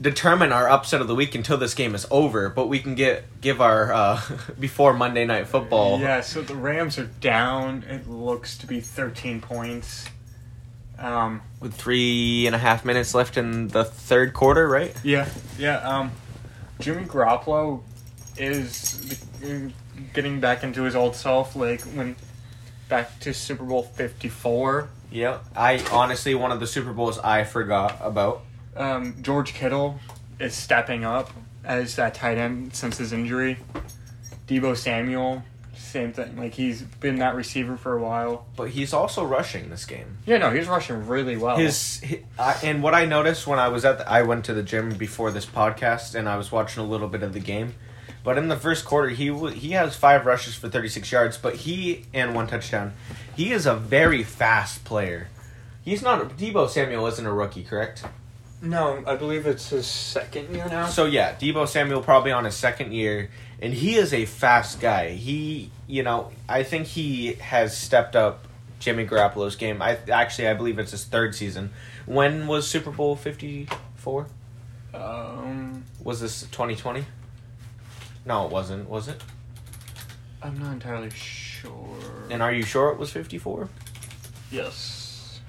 determine 0.00 0.50
our 0.52 0.68
upset 0.68 1.00
of 1.02 1.08
the 1.08 1.14
week 1.14 1.34
until 1.34 1.58
this 1.58 1.74
game 1.74 1.94
is 1.94 2.06
over, 2.10 2.48
but 2.48 2.68
we 2.68 2.78
can 2.78 2.94
get 2.94 3.40
give 3.40 3.60
our 3.60 3.92
uh, 3.92 4.20
before 4.60 4.92
Monday 4.92 5.24
night 5.24 5.46
football. 5.48 6.00
Yeah, 6.00 6.20
so 6.20 6.42
the 6.42 6.54
Rams 6.56 6.98
are 6.98 7.06
down. 7.06 7.84
It 7.88 8.08
looks 8.08 8.56
to 8.58 8.66
be 8.66 8.80
13 8.80 9.40
points. 9.40 10.08
Um, 10.98 11.40
With 11.60 11.72
three 11.72 12.46
and 12.46 12.54
a 12.54 12.58
half 12.58 12.84
minutes 12.84 13.14
left 13.14 13.38
in 13.38 13.68
the 13.68 13.84
third 13.84 14.34
quarter, 14.34 14.68
right? 14.68 14.94
yeah, 15.02 15.30
yeah. 15.58 15.78
Um, 15.78 16.12
Jimmy 16.78 17.04
Garoppolo 17.04 17.80
is 18.40 19.22
getting 20.14 20.40
back 20.40 20.64
into 20.64 20.82
his 20.82 20.96
old 20.96 21.14
self, 21.14 21.54
like 21.54 21.82
when 21.82 22.16
back 22.88 23.20
to 23.20 23.32
Super 23.32 23.64
Bowl 23.64 23.82
54. 23.82 24.88
Yeah. 25.10 25.38
I 25.54 25.84
honestly 25.92 26.34
one 26.34 26.52
of 26.52 26.60
the 26.60 26.66
Super 26.66 26.92
Bowls 26.92 27.18
I 27.18 27.44
forgot 27.44 27.98
about. 28.00 28.42
Um, 28.76 29.16
George 29.22 29.54
Kittle 29.54 29.98
is 30.38 30.54
stepping 30.54 31.04
up 31.04 31.30
as 31.64 31.96
that 31.96 32.14
tight 32.14 32.38
end 32.38 32.74
since 32.74 32.98
his 32.98 33.12
injury. 33.12 33.58
Deebo 34.48 34.76
Samuel, 34.76 35.42
same 35.76 36.12
thing. 36.12 36.36
Like 36.36 36.54
he's 36.54 36.82
been 36.82 37.16
that 37.16 37.34
receiver 37.34 37.76
for 37.76 37.96
a 37.96 38.02
while. 38.02 38.46
But 38.56 38.70
he's 38.70 38.92
also 38.92 39.24
rushing 39.24 39.70
this 39.70 39.84
game. 39.84 40.18
Yeah, 40.26 40.38
no, 40.38 40.50
he's 40.50 40.66
rushing 40.66 41.06
really 41.06 41.36
well. 41.36 41.56
His, 41.56 42.02
hi 42.02 42.22
I, 42.38 42.66
and 42.66 42.82
what 42.82 42.94
I 42.94 43.04
noticed 43.04 43.46
when 43.46 43.58
I 43.58 43.68
was 43.68 43.84
at 43.84 43.98
the, 43.98 44.10
I 44.10 44.22
went 44.22 44.44
to 44.46 44.54
the 44.54 44.62
gym 44.62 44.90
before 44.94 45.30
this 45.30 45.46
podcast 45.46 46.14
and 46.14 46.28
I 46.28 46.36
was 46.36 46.50
watching 46.50 46.82
a 46.82 46.86
little 46.86 47.08
bit 47.08 47.22
of 47.22 47.32
the 47.32 47.40
game. 47.40 47.74
But 48.22 48.36
in 48.36 48.48
the 48.48 48.56
first 48.56 48.84
quarter, 48.84 49.08
he 49.08 49.32
he 49.52 49.70
has 49.72 49.96
five 49.96 50.26
rushes 50.26 50.54
for 50.54 50.68
36 50.68 51.10
yards, 51.10 51.38
but 51.38 51.56
he 51.56 52.04
and 52.12 52.34
one 52.34 52.46
touchdown. 52.46 52.92
He 53.34 53.52
is 53.52 53.64
a 53.66 53.74
very 53.74 54.22
fast 54.22 54.84
player. 54.84 55.28
He's 55.82 56.02
not. 56.02 56.36
Deebo 56.36 56.68
Samuel 56.68 57.06
isn't 57.06 57.24
a 57.24 57.32
rookie, 57.32 57.64
correct? 57.64 58.04
No, 58.62 59.02
I 59.06 59.16
believe 59.16 59.46
it's 59.46 59.70
his 59.70 59.86
second 59.86 60.54
year 60.54 60.66
now. 60.68 60.86
So 60.86 61.06
yeah, 61.06 61.34
Deebo 61.34 61.66
Samuel 61.66 62.02
probably 62.02 62.32
on 62.32 62.44
his 62.44 62.54
second 62.54 62.92
year, 62.92 63.30
and 63.60 63.72
he 63.72 63.94
is 63.96 64.12
a 64.12 64.26
fast 64.26 64.80
guy. 64.80 65.10
He, 65.10 65.70
you 65.86 66.02
know, 66.02 66.30
I 66.46 66.62
think 66.62 66.86
he 66.86 67.34
has 67.34 67.74
stepped 67.74 68.14
up 68.16 68.46
Jimmy 68.78 69.06
Garoppolo's 69.06 69.56
game. 69.56 69.80
I 69.80 69.96
actually 70.12 70.48
I 70.48 70.54
believe 70.54 70.78
it's 70.78 70.90
his 70.90 71.04
third 71.06 71.34
season. 71.34 71.70
When 72.04 72.46
was 72.46 72.68
Super 72.68 72.90
Bowl 72.90 73.16
fifty 73.16 73.66
four? 73.96 74.26
Um, 74.92 75.84
Was 76.04 76.20
this 76.20 76.46
twenty 76.50 76.76
twenty? 76.76 77.06
No, 78.24 78.46
it 78.46 78.52
wasn't. 78.52 78.88
Was 78.88 79.08
it? 79.08 79.22
I'm 80.42 80.58
not 80.58 80.72
entirely 80.72 81.10
sure. 81.10 82.24
And 82.30 82.42
are 82.42 82.52
you 82.52 82.62
sure 82.62 82.90
it 82.90 82.98
was 82.98 83.10
fifty 83.10 83.38
four? 83.38 83.68
yes. 84.50 85.40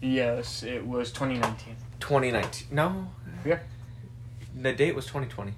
Yes, 0.00 0.64
it 0.64 0.84
was 0.84 1.12
2019. 1.12 1.76
Twenty 2.00 2.32
nineteen? 2.32 2.66
No. 2.72 3.06
Yeah. 3.44 3.60
The 4.60 4.72
date 4.72 4.96
was 4.96 5.06
twenty 5.06 5.28
twenty. 5.28 5.52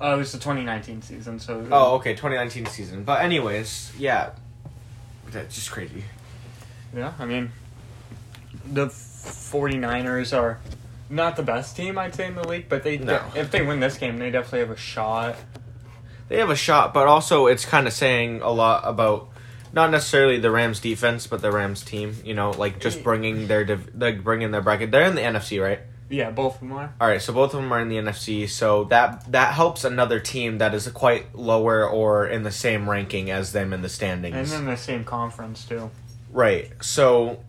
Oh, 0.00 0.14
it 0.14 0.18
was 0.18 0.30
the 0.30 0.38
2019 0.38 1.02
season, 1.02 1.40
so. 1.40 1.66
Oh, 1.72 1.94
okay, 1.96 2.14
twenty 2.14 2.36
nineteen 2.36 2.66
season. 2.66 3.02
But 3.04 3.22
anyways, 3.22 3.92
yeah, 3.98 4.30
that's 5.30 5.54
just 5.54 5.70
crazy. 5.70 6.04
Yeah, 6.94 7.14
I 7.18 7.24
mean, 7.24 7.50
the 8.64 8.86
49ers 8.86 10.36
are 10.36 10.60
not 11.10 11.36
the 11.36 11.42
best 11.42 11.76
team, 11.76 11.98
I'd 11.98 12.14
say, 12.14 12.26
in 12.26 12.34
the 12.34 12.46
league, 12.46 12.68
but 12.68 12.82
they 12.82 12.98
No. 12.98 13.22
if 13.34 13.50
they 13.50 13.62
win 13.62 13.80
this 13.80 13.96
game, 13.98 14.18
they 14.18 14.30
definitely 14.30 14.60
have 14.60 14.70
a 14.70 14.76
shot. 14.76 15.36
They 16.28 16.38
have 16.38 16.50
a 16.50 16.56
shot, 16.56 16.92
but 16.92 17.08
also 17.08 17.46
it's 17.46 17.64
kind 17.64 17.86
of 17.86 17.92
saying 17.92 18.40
a 18.42 18.50
lot 18.50 18.82
about 18.84 19.28
not 19.72 19.90
necessarily 19.90 20.38
the 20.38 20.50
Rams 20.50 20.80
defense, 20.80 21.26
but 21.26 21.40
the 21.42 21.50
Rams 21.52 21.82
team. 21.82 22.16
You 22.24 22.34
know, 22.34 22.50
like 22.50 22.80
just 22.80 23.02
bringing 23.02 23.46
their 23.48 23.64
div- 23.64 23.90
like 23.96 24.22
bringing 24.22 24.50
their 24.50 24.60
bracket. 24.62 24.90
They're 24.90 25.04
in 25.04 25.14
the 25.14 25.22
NFC, 25.22 25.62
right? 25.62 25.80
Yeah, 26.10 26.30
both 26.30 26.54
of 26.54 26.60
them 26.60 26.72
are. 26.72 26.94
All 26.98 27.06
right, 27.08 27.20
so 27.20 27.34
both 27.34 27.52
of 27.52 27.60
them 27.60 27.70
are 27.70 27.80
in 27.80 27.88
the 27.90 27.96
NFC. 27.98 28.48
So 28.48 28.84
that 28.84 29.30
that 29.32 29.52
helps 29.52 29.84
another 29.84 30.20
team 30.20 30.56
that 30.58 30.72
is 30.74 30.88
quite 30.88 31.34
lower 31.34 31.86
or 31.86 32.26
in 32.26 32.44
the 32.44 32.50
same 32.50 32.88
ranking 32.88 33.30
as 33.30 33.52
them 33.52 33.72
in 33.74 33.82
the 33.82 33.90
standings. 33.90 34.52
And 34.52 34.60
in 34.62 34.66
the 34.70 34.76
same 34.76 35.04
conference, 35.04 35.64
too. 35.66 35.90
Right. 36.30 36.70
So 36.82 37.40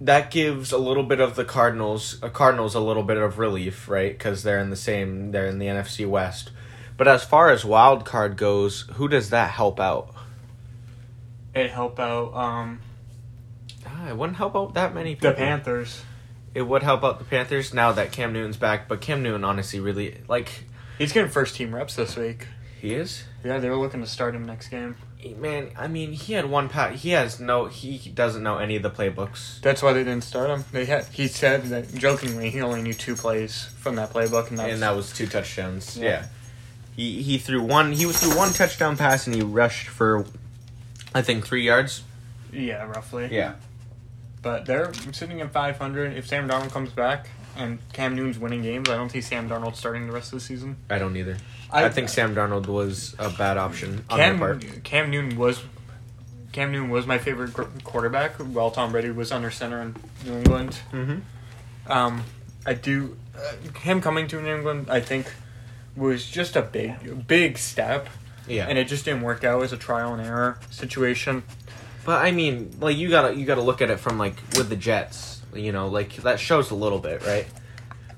that 0.00 0.30
gives 0.30 0.72
a 0.72 0.78
little 0.78 1.02
bit 1.02 1.20
of 1.20 1.36
the 1.36 1.44
Cardinals, 1.44 2.22
uh, 2.22 2.28
Cardinals 2.28 2.74
a 2.74 2.80
little 2.80 3.02
bit 3.02 3.16
of 3.18 3.38
relief, 3.38 3.88
right? 3.88 4.12
Because 4.12 4.42
they're 4.42 4.58
in 4.58 4.70
the 4.70 4.76
same, 4.76 5.30
they're 5.32 5.46
in 5.46 5.58
the 5.58 5.66
NFC 5.66 6.06
West. 6.08 6.50
But 6.96 7.08
as 7.08 7.24
far 7.24 7.50
as 7.50 7.64
wild 7.64 8.04
card 8.04 8.36
goes, 8.36 8.82
who 8.94 9.08
does 9.08 9.30
that 9.30 9.50
help 9.50 9.80
out? 9.80 10.14
It 11.54 11.70
help 11.70 11.98
out 11.98 12.34
um, 12.34 12.80
Ah, 13.86 14.08
it 14.10 14.16
wouldn't 14.16 14.36
help 14.36 14.54
out 14.54 14.74
that 14.74 14.94
many 14.94 15.14
People. 15.14 15.30
the. 15.30 15.36
Panthers. 15.36 16.02
It 16.54 16.62
would 16.62 16.82
help 16.82 17.04
out 17.04 17.18
the 17.18 17.24
Panthers 17.24 17.72
now 17.72 17.92
that 17.92 18.12
Cam 18.12 18.32
Newton's 18.32 18.56
back, 18.56 18.88
but 18.88 19.00
Cam 19.00 19.22
Newton 19.22 19.44
honestly 19.44 19.80
really 19.80 20.20
like 20.28 20.64
He's 20.98 21.12
getting 21.12 21.30
first 21.30 21.54
team 21.56 21.74
reps 21.74 21.96
this 21.96 22.16
week. 22.16 22.46
he 22.80 22.92
is. 22.94 23.24
Yeah, 23.44 23.58
they 23.58 23.70
were 23.70 23.76
looking 23.76 24.00
to 24.00 24.06
start 24.06 24.34
him 24.34 24.44
next 24.44 24.68
game. 24.68 24.96
Man, 25.36 25.70
I 25.76 25.86
mean, 25.86 26.12
he 26.12 26.32
had 26.32 26.46
one 26.46 26.68
pat. 26.68 26.94
He 26.94 27.10
has 27.10 27.38
no. 27.40 27.66
He 27.66 27.98
doesn't 28.10 28.42
know 28.42 28.58
any 28.58 28.76
of 28.76 28.82
the 28.82 28.90
playbooks. 28.90 29.60
That's 29.60 29.82
why 29.82 29.92
they 29.92 30.04
didn't 30.04 30.24
start 30.24 30.50
him. 30.50 30.64
They 30.72 30.86
had. 30.86 31.04
He 31.06 31.28
said 31.28 31.64
that 31.64 31.94
jokingly 31.94 32.50
he 32.50 32.60
only 32.62 32.80
knew 32.82 32.94
two 32.94 33.14
plays 33.16 33.64
from 33.78 33.96
that 33.96 34.12
playbook, 34.12 34.48
and 34.48 34.58
that's 34.58 34.72
and 34.72 34.82
that 34.82 34.96
was 34.96 35.12
two 35.12 35.26
touchdowns. 35.26 35.96
Yeah. 35.96 36.04
Yeah. 36.08 36.26
He 36.96 37.22
he 37.22 37.38
threw 37.38 37.62
one 37.62 37.92
he 37.92 38.06
was 38.06 38.18
threw 38.20 38.36
one 38.36 38.52
touchdown 38.52 38.96
pass 38.96 39.26
and 39.26 39.34
he 39.36 39.42
rushed 39.42 39.88
for 39.88 40.26
I 41.14 41.22
think 41.22 41.46
3 41.46 41.62
yards. 41.64 42.02
yeah, 42.52 42.84
roughly. 42.84 43.28
Yeah. 43.30 43.54
But 44.42 44.66
they're 44.66 44.92
sitting 45.12 45.40
at 45.40 45.52
500. 45.52 46.16
If 46.16 46.26
Sam 46.26 46.48
Darnold 46.48 46.70
comes 46.72 46.90
back 46.90 47.28
and 47.56 47.78
Cam 47.92 48.14
Newton's 48.14 48.38
winning 48.38 48.62
games, 48.62 48.88
I 48.88 48.96
don't 48.96 49.10
see 49.10 49.20
Sam 49.20 49.48
Darnold 49.48 49.76
starting 49.76 50.06
the 50.06 50.12
rest 50.12 50.32
of 50.32 50.38
the 50.38 50.44
season. 50.44 50.76
I 50.88 50.98
don't 50.98 51.16
either. 51.16 51.36
I, 51.72 51.88
think 51.88 52.08
Sam 52.08 52.34
Darnold 52.34 52.66
was 52.66 53.14
a 53.18 53.30
bad 53.30 53.56
option 53.56 54.04
on 54.10 54.18
their 54.18 54.30
Cam 54.30 54.38
part. 54.38 54.84
Cam 54.84 55.10
Newton 55.10 55.38
was 55.38 55.62
Cam 56.52 56.72
Newton 56.72 56.90
was 56.90 57.06
my 57.06 57.18
favorite 57.18 57.54
qu- 57.54 57.68
quarterback 57.84 58.32
while 58.36 58.70
Tom 58.70 58.92
Brady 58.92 59.10
was 59.10 59.30
under 59.30 59.50
center 59.50 59.80
in 59.80 59.94
New 60.24 60.32
England. 60.38 60.78
Mhm. 60.92 61.20
Um, 61.86 62.24
I 62.66 62.74
do 62.74 63.16
uh, 63.36 63.78
him 63.78 64.00
coming 64.00 64.26
to 64.28 64.40
New 64.42 64.54
England. 64.54 64.86
I 64.90 65.00
think 65.00 65.32
was 65.96 66.26
just 66.26 66.56
a 66.56 66.62
big 66.62 67.26
big 67.26 67.56
step, 67.58 68.08
Yeah. 68.48 68.66
and 68.68 68.76
it 68.78 68.88
just 68.88 69.04
didn't 69.04 69.22
work 69.22 69.44
out 69.44 69.62
as 69.62 69.72
a 69.72 69.76
trial 69.76 70.12
and 70.14 70.24
error 70.26 70.58
situation. 70.70 71.42
but 72.04 72.24
I 72.24 72.30
mean, 72.32 72.76
like 72.80 72.96
you 72.96 73.08
got 73.10 73.28
to 73.28 73.36
you 73.36 73.44
got 73.46 73.56
to 73.56 73.62
look 73.62 73.80
at 73.82 73.90
it 73.90 73.98
from 74.00 74.18
like 74.18 74.34
with 74.56 74.68
the 74.70 74.76
Jets, 74.76 75.40
you 75.54 75.70
know, 75.72 75.88
like 75.88 76.16
that 76.16 76.40
shows 76.40 76.70
a 76.70 76.74
little 76.74 76.98
bit, 76.98 77.24
right? 77.26 77.46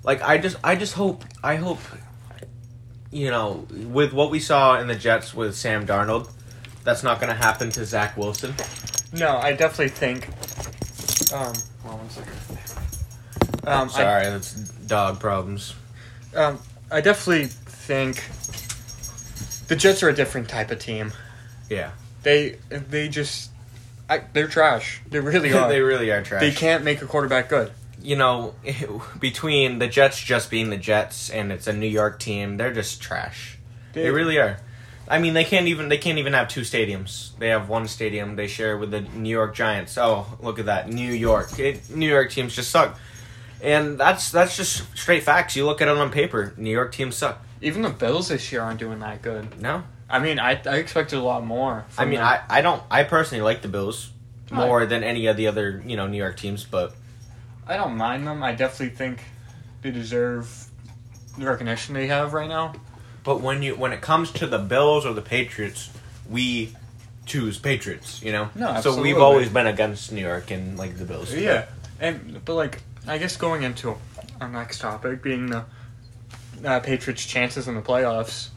Like 0.04 0.22
I 0.22 0.38
just 0.38 0.56
I 0.64 0.74
just 0.76 0.94
hope 0.94 1.24
I 1.42 1.56
hope 1.56 1.80
you 3.12 3.30
know, 3.30 3.66
with 3.70 4.12
what 4.12 4.30
we 4.30 4.40
saw 4.40 4.80
in 4.80 4.88
the 4.88 4.94
Jets 4.96 5.34
with 5.34 5.54
Sam 5.54 5.86
Darnold, 5.86 6.30
that's 6.82 7.02
not 7.02 7.20
going 7.20 7.28
to 7.28 7.40
happen 7.40 7.70
to 7.72 7.84
Zach 7.84 8.16
Wilson. 8.16 8.54
No, 9.12 9.36
I 9.36 9.52
definitely 9.52 9.88
think. 9.90 10.28
Um, 11.32 11.52
hold 11.82 11.94
on 11.94 11.98
one 11.98 12.10
second. 12.10 13.68
Um, 13.68 13.88
I- 13.88 13.92
Sorry, 13.92 14.24
that's 14.24 14.52
dog 14.52 15.20
problems. 15.20 15.74
Um, 16.34 16.58
I 16.90 17.00
definitely 17.00 17.46
think 17.46 18.24
the 19.68 19.76
Jets 19.76 20.02
are 20.02 20.08
a 20.08 20.14
different 20.14 20.48
type 20.48 20.70
of 20.70 20.78
team. 20.78 21.12
Yeah. 21.70 21.90
They 22.22 22.58
they 22.70 23.08
just 23.08 23.50
I, 24.08 24.22
they're 24.32 24.48
trash. 24.48 25.00
They 25.08 25.20
really 25.20 25.52
are. 25.54 25.68
they 25.68 25.80
really 25.80 26.10
are 26.10 26.22
trash. 26.22 26.40
They 26.40 26.50
can't 26.52 26.84
make 26.84 27.02
a 27.02 27.06
quarterback 27.06 27.48
good. 27.48 27.70
You 28.02 28.16
know, 28.16 28.54
between 29.20 29.78
the 29.78 29.88
Jets 29.88 30.20
just 30.20 30.50
being 30.50 30.70
the 30.70 30.76
Jets 30.76 31.30
and 31.30 31.52
it's 31.52 31.66
a 31.66 31.72
New 31.72 31.88
York 31.88 32.18
team, 32.18 32.56
they're 32.56 32.72
just 32.72 33.00
trash. 33.00 33.58
They, 33.92 34.10
really 34.10 34.38
are. 34.38 34.58
I 35.08 35.18
mean, 35.18 35.34
they 35.34 35.44
can't 35.44 35.66
even 35.66 35.88
they 35.88 35.98
can't 35.98 36.18
even 36.18 36.32
have 36.32 36.48
two 36.48 36.62
stadiums. 36.62 37.36
They 37.38 37.48
have 37.48 37.68
one 37.68 37.88
stadium 37.88 38.36
they 38.36 38.46
share 38.46 38.78
with 38.78 38.90
the 38.90 39.02
New 39.02 39.28
York 39.28 39.54
Giants. 39.54 39.98
Oh, 39.98 40.38
look 40.40 40.58
at 40.58 40.66
that, 40.66 40.88
New 40.88 41.12
York. 41.12 41.58
It, 41.58 41.90
New 41.90 42.08
York 42.08 42.30
teams 42.30 42.54
just 42.54 42.70
suck, 42.70 42.98
and 43.60 43.98
that's 43.98 44.30
that's 44.30 44.56
just 44.56 44.96
straight 44.96 45.22
facts. 45.22 45.54
You 45.56 45.66
look 45.66 45.82
at 45.82 45.88
it 45.88 45.96
on 45.96 46.10
paper, 46.10 46.54
New 46.56 46.70
York 46.70 46.92
teams 46.92 47.16
suck. 47.16 47.44
Even 47.60 47.82
the 47.82 47.90
Bills 47.90 48.28
this 48.28 48.50
year 48.50 48.62
aren't 48.62 48.80
doing 48.80 49.00
that 49.00 49.20
good. 49.20 49.60
No, 49.60 49.82
I 50.08 50.18
mean, 50.18 50.38
I 50.38 50.60
I 50.64 50.76
expected 50.76 51.18
a 51.18 51.22
lot 51.22 51.44
more. 51.44 51.84
I 51.98 52.04
mean, 52.04 52.14
them. 52.14 52.24
I 52.24 52.40
I 52.48 52.60
don't 52.62 52.82
I 52.90 53.04
personally 53.04 53.42
like 53.42 53.60
the 53.60 53.68
Bills 53.68 54.10
more 54.50 54.86
than 54.86 55.02
any 55.02 55.26
of 55.26 55.36
the 55.36 55.46
other 55.46 55.82
you 55.84 55.96
know 55.96 56.06
New 56.06 56.18
York 56.18 56.36
teams, 56.36 56.64
but 56.64 56.94
I 57.66 57.76
don't 57.76 57.96
mind 57.96 58.26
them. 58.26 58.42
I 58.42 58.52
definitely 58.52 58.94
think 58.96 59.20
they 59.82 59.90
deserve 59.90 60.66
the 61.38 61.46
recognition 61.46 61.94
they 61.94 62.08
have 62.08 62.32
right 62.32 62.48
now. 62.48 62.74
But 63.24 63.40
when 63.40 63.62
you 63.62 63.76
when 63.76 63.92
it 63.92 64.00
comes 64.00 64.30
to 64.32 64.46
the 64.46 64.58
Bills 64.58 65.06
or 65.06 65.12
the 65.14 65.22
Patriots, 65.22 65.90
we 66.28 66.74
choose 67.24 67.58
Patriots. 67.58 68.22
You 68.22 68.32
know. 68.32 68.50
No, 68.54 68.80
So 68.80 69.00
we've 69.00 69.18
always 69.18 69.48
been 69.48 69.66
against 69.68 70.10
New 70.12 70.22
York 70.22 70.50
and 70.50 70.76
like 70.76 70.96
the 70.98 71.04
Bills. 71.04 71.32
Yeah, 71.32 71.66
and 72.00 72.44
but 72.44 72.54
like 72.54 72.82
I 73.06 73.18
guess 73.18 73.36
going 73.36 73.62
into 73.62 73.96
our 74.40 74.48
next 74.48 74.80
topic 74.80 75.22
being 75.22 75.46
the 75.46 75.64
uh, 76.64 76.80
Patriots' 76.80 77.24
chances 77.24 77.68
in 77.68 77.74
the 77.76 77.82
playoffs. 77.82 78.48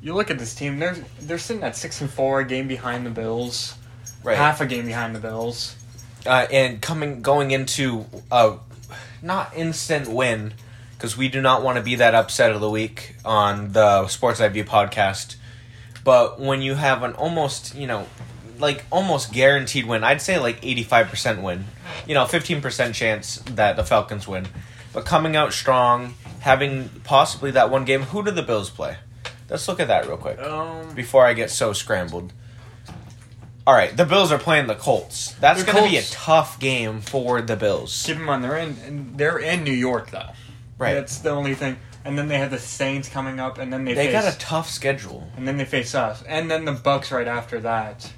You 0.00 0.14
look 0.14 0.30
at 0.30 0.38
this 0.38 0.54
team; 0.54 0.78
they're 0.78 0.96
they're 1.20 1.38
sitting 1.38 1.62
at 1.64 1.76
six 1.76 2.00
and 2.00 2.10
four, 2.10 2.40
a 2.40 2.44
game 2.44 2.68
behind 2.68 3.04
the 3.06 3.10
Bills, 3.10 3.74
Right. 4.22 4.36
half 4.36 4.60
a 4.60 4.66
game 4.66 4.86
behind 4.86 5.14
the 5.14 5.20
Bills. 5.20 5.74
Uh, 6.26 6.46
and 6.50 6.80
coming 6.80 7.20
going 7.20 7.50
into 7.50 8.06
a 8.32 8.56
not 9.22 9.54
instant 9.56 10.08
win 10.08 10.54
because 10.92 11.16
we 11.16 11.28
do 11.28 11.40
not 11.42 11.62
want 11.62 11.76
to 11.76 11.82
be 11.82 11.96
that 11.96 12.14
upset 12.14 12.52
of 12.52 12.60
the 12.60 12.70
week 12.70 13.16
on 13.24 13.72
the 13.72 14.08
Sports 14.08 14.40
Eye 14.40 14.48
View 14.48 14.64
podcast. 14.64 15.36
But 16.02 16.40
when 16.40 16.62
you 16.62 16.74
have 16.74 17.02
an 17.02 17.12
almost 17.12 17.74
you 17.74 17.86
know 17.86 18.06
like 18.58 18.84
almost 18.90 19.32
guaranteed 19.32 19.86
win, 19.86 20.04
I'd 20.04 20.22
say 20.22 20.38
like 20.38 20.64
eighty 20.64 20.82
five 20.82 21.08
percent 21.08 21.42
win. 21.42 21.64
You 22.06 22.14
know, 22.14 22.24
fifteen 22.26 22.60
percent 22.60 22.94
chance 22.94 23.36
that 23.50 23.76
the 23.76 23.84
Falcons 23.84 24.26
win. 24.26 24.46
But 24.92 25.04
coming 25.04 25.36
out 25.36 25.52
strong, 25.52 26.14
having 26.40 26.88
possibly 27.04 27.50
that 27.50 27.70
one 27.70 27.84
game. 27.84 28.02
Who 28.02 28.22
do 28.22 28.30
the 28.30 28.42
Bills 28.42 28.70
play? 28.70 28.96
Let's 29.50 29.66
look 29.68 29.80
at 29.80 29.88
that 29.88 30.06
real 30.06 30.16
quick 30.16 30.38
Um, 30.38 30.94
before 30.94 31.26
I 31.26 31.34
get 31.34 31.50
so 31.50 31.72
scrambled. 31.72 32.32
All 33.66 33.72
right, 33.74 33.96
the 33.96 34.04
Bills 34.04 34.30
are 34.30 34.38
playing 34.38 34.66
the 34.66 34.74
Colts. 34.74 35.32
That's 35.40 35.64
The 35.64 35.72
going 35.72 35.84
to 35.84 35.90
be 35.90 35.96
a 35.96 36.00
Colts- 36.00 36.10
tough 36.12 36.60
game 36.60 37.00
for 37.00 37.40
the 37.40 37.56
Bills. 37.56 38.02
keep 38.06 38.16
in 38.16 38.22
mind 38.22 38.44
they're 38.44 38.58
in 38.58 38.76
and 38.84 39.16
they're 39.18 39.38
in 39.38 39.64
New 39.64 39.72
York 39.72 40.10
though. 40.10 40.30
Right. 40.76 40.94
That's 40.94 41.18
the 41.18 41.30
only 41.30 41.54
thing. 41.54 41.76
And 42.04 42.18
then 42.18 42.28
they 42.28 42.36
have 42.38 42.50
the 42.50 42.58
Saints 42.58 43.08
coming 43.08 43.40
up, 43.40 43.56
and 43.56 43.72
then 43.72 43.86
they, 43.86 43.94
They 43.94 44.06
face, 44.12 44.24
got 44.24 44.34
a 44.34 44.38
tough 44.38 44.68
schedule. 44.68 45.26
and 45.38 45.48
then 45.48 45.56
they 45.56 45.64
face 45.64 45.94
us, 45.94 46.22
and 46.24 46.50
then 46.50 46.66
the 46.66 46.72
Bucks 46.72 47.10
right 47.10 47.26
after 47.26 47.60
that. 47.60 48.12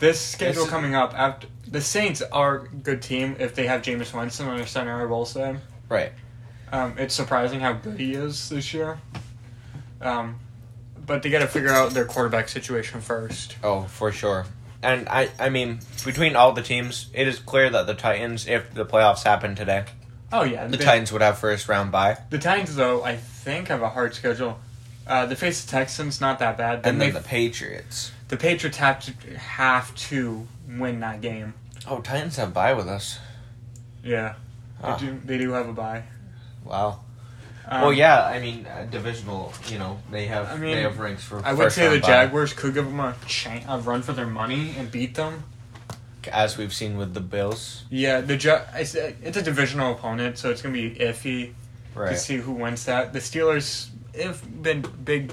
This 0.00 0.20
schedule 0.20 0.64
This 0.64 0.70
coming 0.70 0.94
up 0.94 1.14
after 1.18 1.46
the 1.66 1.80
Saints 1.80 2.20
are 2.32 2.56
a 2.56 2.68
good 2.68 3.00
team 3.00 3.36
if 3.38 3.54
they 3.54 3.66
have 3.66 3.80
Jameis 3.80 4.12
Winston 4.12 4.48
on 4.48 4.58
their 4.58 4.66
center. 4.66 5.00
I 5.00 5.06
will 5.06 5.24
say. 5.24 5.56
Right. 5.88 6.12
Um, 6.72 6.94
it's 6.98 7.14
surprising 7.14 7.60
how 7.60 7.72
good 7.72 7.98
he 7.98 8.12
is 8.12 8.50
this 8.50 8.74
year. 8.74 8.98
Um, 10.02 10.38
but 11.10 11.24
they 11.24 11.28
got 11.30 11.40
to 11.40 11.48
figure 11.48 11.70
out 11.72 11.90
their 11.90 12.04
quarterback 12.04 12.48
situation 12.48 13.00
first. 13.00 13.56
Oh, 13.64 13.82
for 13.82 14.12
sure. 14.12 14.46
and 14.80 15.08
I 15.08 15.28
I 15.40 15.48
mean 15.48 15.80
between 16.04 16.36
all 16.36 16.52
the 16.52 16.62
teams, 16.62 17.08
it 17.12 17.26
is 17.26 17.40
clear 17.40 17.68
that 17.68 17.86
the 17.88 17.94
Titans, 17.94 18.46
if 18.46 18.72
the 18.72 18.86
playoffs 18.86 19.24
happen 19.24 19.56
today, 19.56 19.84
Oh 20.32 20.44
yeah, 20.44 20.68
the 20.68 20.76
they- 20.76 20.84
Titans 20.84 21.10
would 21.10 21.20
have 21.22 21.36
first 21.38 21.68
round 21.68 21.90
bye, 21.90 22.16
The 22.30 22.38
Titans, 22.38 22.76
though, 22.76 23.02
I 23.04 23.16
think 23.16 23.66
have 23.68 23.82
a 23.82 23.88
hard 23.88 24.14
schedule. 24.14 24.60
Uh, 25.04 25.26
they 25.26 25.34
face 25.34 25.64
the 25.64 25.70
Texans, 25.72 26.20
not 26.20 26.38
that 26.38 26.56
bad. 26.56 26.84
Then 26.84 26.92
and 26.94 27.00
they 27.00 27.10
then 27.10 27.20
the 27.22 27.28
Patriots. 27.28 28.12
the 28.28 28.36
Patriots 28.36 28.76
have 28.78 29.00
to 29.06 29.12
have 29.36 29.92
to 30.10 30.46
win 30.78 31.00
that 31.00 31.20
game. 31.20 31.54
Oh, 31.88 32.00
Titans 32.00 32.36
have 32.36 32.54
bye 32.54 32.72
with 32.74 32.86
us. 32.86 33.18
Yeah, 34.04 34.34
Ah. 34.80 34.94
they 34.96 35.06
do. 35.06 35.20
They 35.24 35.38
do 35.38 35.50
have 35.50 35.68
a 35.68 35.72
bye. 35.72 36.04
Wow. 36.64 37.00
Um, 37.70 37.82
well, 37.82 37.92
yeah. 37.92 38.24
I 38.24 38.40
mean, 38.40 38.66
uh, 38.66 38.86
divisional. 38.90 39.52
You 39.68 39.78
know, 39.78 39.98
they 40.10 40.26
have 40.26 40.48
I 40.50 40.56
mean, 40.56 40.74
they 40.74 40.82
have 40.82 40.98
ranks 40.98 41.22
for. 41.22 41.40
I 41.44 41.52
would 41.52 41.70
say 41.70 41.88
the 41.94 42.00
bye, 42.00 42.06
Jaguars 42.08 42.52
could 42.52 42.74
give 42.74 42.84
them 42.86 42.98
a, 43.00 43.14
chan 43.26 43.64
a 43.68 43.78
run 43.78 44.02
for 44.02 44.12
their 44.12 44.26
money 44.26 44.74
and 44.76 44.90
beat 44.90 45.14
them. 45.14 45.44
as 46.32 46.58
we've 46.58 46.74
seen 46.74 46.96
with 46.98 47.14
the 47.14 47.20
Bills. 47.20 47.84
Yeah, 47.90 48.20
the 48.20 48.36
Ja- 48.36 48.62
it's, 48.74 48.94
it's 48.94 49.36
a 49.36 49.42
divisional 49.42 49.92
opponent, 49.92 50.36
so 50.38 50.50
it's 50.50 50.62
gonna 50.62 50.74
be 50.74 50.90
iffy 50.96 51.52
to 51.94 52.16
see 52.16 52.36
who 52.36 52.52
wins 52.52 52.84
that. 52.86 53.12
The 53.12 53.20
Steelers 53.20 53.88
have 54.20 54.62
been 54.62 54.82
big. 55.04 55.32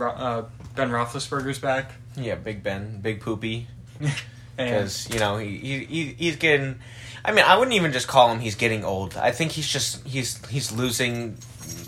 Uh, 0.00 0.42
ben 0.74 0.90
Roethlisberger's 0.90 1.58
back, 1.58 1.92
Yeah, 2.16 2.36
Big 2.36 2.62
Ben, 2.62 3.00
Big 3.00 3.20
Poopy. 3.20 3.66
because 4.56 5.10
you 5.12 5.18
know 5.18 5.38
he 5.38 5.58
he 5.84 6.04
he's 6.18 6.36
getting. 6.36 6.78
I 7.24 7.32
mean, 7.32 7.44
I 7.44 7.56
wouldn't 7.58 7.74
even 7.74 7.92
just 7.92 8.06
call 8.08 8.30
him 8.32 8.38
he's 8.40 8.54
getting 8.54 8.84
old. 8.84 9.16
I 9.16 9.32
think 9.32 9.52
he's 9.52 9.66
just 9.68 10.06
he's 10.06 10.44
he's 10.46 10.70
losing 10.72 11.36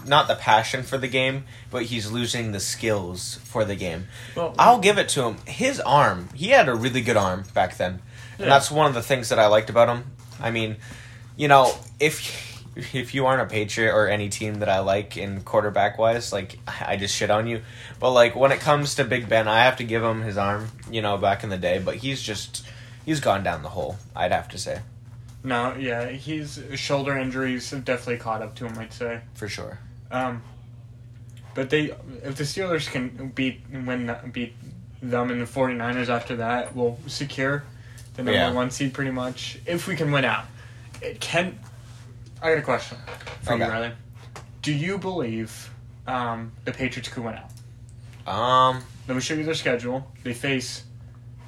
not 0.06 0.28
the 0.28 0.34
passion 0.34 0.82
for 0.82 0.98
the 0.98 1.08
game, 1.08 1.44
but 1.70 1.84
he's 1.84 2.10
losing 2.10 2.52
the 2.52 2.60
skills 2.60 3.36
for 3.44 3.64
the 3.64 3.76
game. 3.76 4.08
well, 4.34 4.54
I'll 4.58 4.78
give 4.78 4.98
it 4.98 5.08
to 5.10 5.24
him. 5.24 5.36
His 5.46 5.80
arm, 5.80 6.28
he 6.34 6.48
had 6.48 6.68
a 6.68 6.74
really 6.74 7.00
good 7.00 7.16
arm 7.16 7.44
back 7.54 7.76
then. 7.76 8.00
Yeah. 8.38 8.44
And 8.44 8.52
that's 8.52 8.70
one 8.70 8.86
of 8.86 8.94
the 8.94 9.02
things 9.02 9.28
that 9.28 9.38
I 9.38 9.46
liked 9.46 9.70
about 9.70 9.88
him. 9.88 10.04
I 10.40 10.50
mean, 10.50 10.76
you 11.36 11.48
know, 11.48 11.72
if 11.98 12.46
if 12.94 13.14
you 13.14 13.26
aren't 13.26 13.42
a 13.42 13.46
Patriot 13.46 13.92
or 13.92 14.08
any 14.08 14.28
team 14.28 14.60
that 14.60 14.68
I 14.68 14.80
like 14.80 15.16
in 15.16 15.42
quarterback 15.42 15.98
wise, 15.98 16.32
like 16.32 16.58
I 16.66 16.96
just 16.96 17.14
shit 17.14 17.30
on 17.30 17.46
you. 17.46 17.62
But 17.98 18.12
like 18.12 18.36
when 18.36 18.52
it 18.52 18.60
comes 18.60 18.94
to 18.96 19.04
Big 19.04 19.28
Ben, 19.28 19.48
I 19.48 19.64
have 19.64 19.76
to 19.78 19.84
give 19.84 20.02
him 20.02 20.22
his 20.22 20.38
arm, 20.38 20.68
you 20.90 21.02
know, 21.02 21.16
back 21.16 21.42
in 21.42 21.50
the 21.50 21.58
day, 21.58 21.80
but 21.84 21.96
he's 21.96 22.22
just 22.22 22.64
he's 23.04 23.20
gone 23.20 23.42
down 23.42 23.62
the 23.62 23.70
hole, 23.70 23.96
I'd 24.14 24.32
have 24.32 24.48
to 24.50 24.58
say, 24.58 24.80
No, 25.44 25.74
yeah, 25.78 26.08
he's 26.10 26.60
shoulder 26.74 27.16
injuries 27.16 27.70
have 27.70 27.84
definitely 27.84 28.18
caught 28.18 28.42
up 28.42 28.54
to 28.56 28.66
him. 28.66 28.76
I'd 28.78 28.92
say. 28.92 29.20
for 29.34 29.48
sure. 29.48 29.78
Um, 30.10 30.42
but 31.54 31.70
they, 31.70 31.92
if 32.24 32.36
the 32.36 32.44
Steelers 32.44 32.90
can 32.90 33.28
beat 33.34 33.60
win 33.72 34.14
beat 34.32 34.54
them 35.00 35.30
and 35.30 35.40
the 35.40 35.44
49ers 35.46 36.08
after 36.08 36.36
that, 36.36 36.74
will 36.74 36.98
secure 37.06 37.62
the 38.14 38.22
number 38.24 38.32
Yeah. 38.38 38.52
one 38.52 38.70
seed 38.70 38.92
pretty 38.92 39.10
much. 39.12 39.58
If 39.64 39.86
we 39.86 39.94
can 39.96 40.10
win 40.10 40.24
out, 40.24 40.44
it 41.00 41.20
can. 41.20 41.58
I 42.42 42.50
got 42.50 42.58
a 42.58 42.62
question 42.62 42.98
for 43.42 43.56
you, 43.56 43.62
Okay. 43.62 43.70
Riley. 43.72 43.92
Do 44.62 44.72
you 44.72 44.98
believe 44.98 45.70
um, 46.06 46.52
the 46.64 46.72
Patriots 46.72 47.08
could 47.08 47.24
win 47.24 47.36
out? 47.36 47.50
Um 48.32 48.82
Let 49.06 49.14
me 49.14 49.20
show 49.20 49.34
you 49.34 49.44
their 49.44 49.54
schedule. 49.54 50.10
They 50.24 50.34
face 50.34 50.82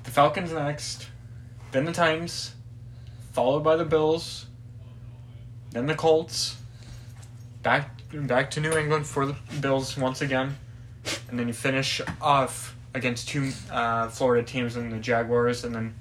the 0.04 0.10
Falcons 0.10 0.52
next, 0.52 1.08
then 1.72 1.84
the 1.84 1.92
Titans, 1.92 2.54
followed 3.40 3.64
by 3.64 3.74
the 3.74 3.86
Bills, 3.86 4.44
then 5.70 5.86
the 5.86 5.94
Colts, 5.94 6.58
back 7.62 7.90
back 8.12 8.50
to 8.50 8.60
New 8.60 8.72
England 8.72 9.06
for 9.06 9.24
the 9.24 9.34
Bills 9.62 9.96
once 9.96 10.20
again, 10.20 10.58
and 11.30 11.38
then 11.38 11.48
you 11.48 11.54
finish 11.54 12.02
off 12.20 12.76
against 12.92 13.30
two 13.30 13.50
uh, 13.70 14.08
Florida 14.08 14.46
teams 14.46 14.76
and 14.76 14.92
the 14.92 14.98
Jaguars, 14.98 15.64
and 15.64 15.74
then 15.74 15.94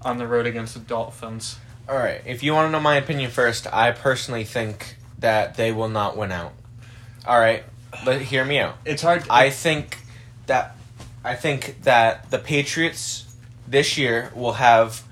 on 0.00 0.16
the 0.16 0.26
road 0.26 0.46
against 0.46 0.72
the 0.72 0.80
Dolphins. 0.80 1.58
all 1.86 1.98
right, 1.98 2.22
if 2.24 2.42
you 2.42 2.54
want 2.54 2.68
to 2.68 2.72
know 2.72 2.80
my 2.80 2.96
opinion 2.96 3.30
first, 3.30 3.66
I 3.70 3.92
personally 3.92 4.44
think 4.44 4.96
that 5.18 5.58
they 5.58 5.72
will 5.72 5.90
not 5.90 6.16
win 6.16 6.32
out. 6.32 6.54
All 7.26 7.38
right, 7.38 7.62
but 8.06 8.22
hear 8.22 8.42
me 8.42 8.58
out. 8.58 8.76
It's 8.86 9.02
hard. 9.02 9.22
I 9.28 9.50
think 9.50 9.98
that 10.46 10.78
I 11.22 11.34
think 11.34 11.82
that 11.82 12.30
the 12.30 12.38
Patriots 12.38 13.36
this 13.68 13.98
year 13.98 14.32
will 14.34 14.54
have 14.54 15.04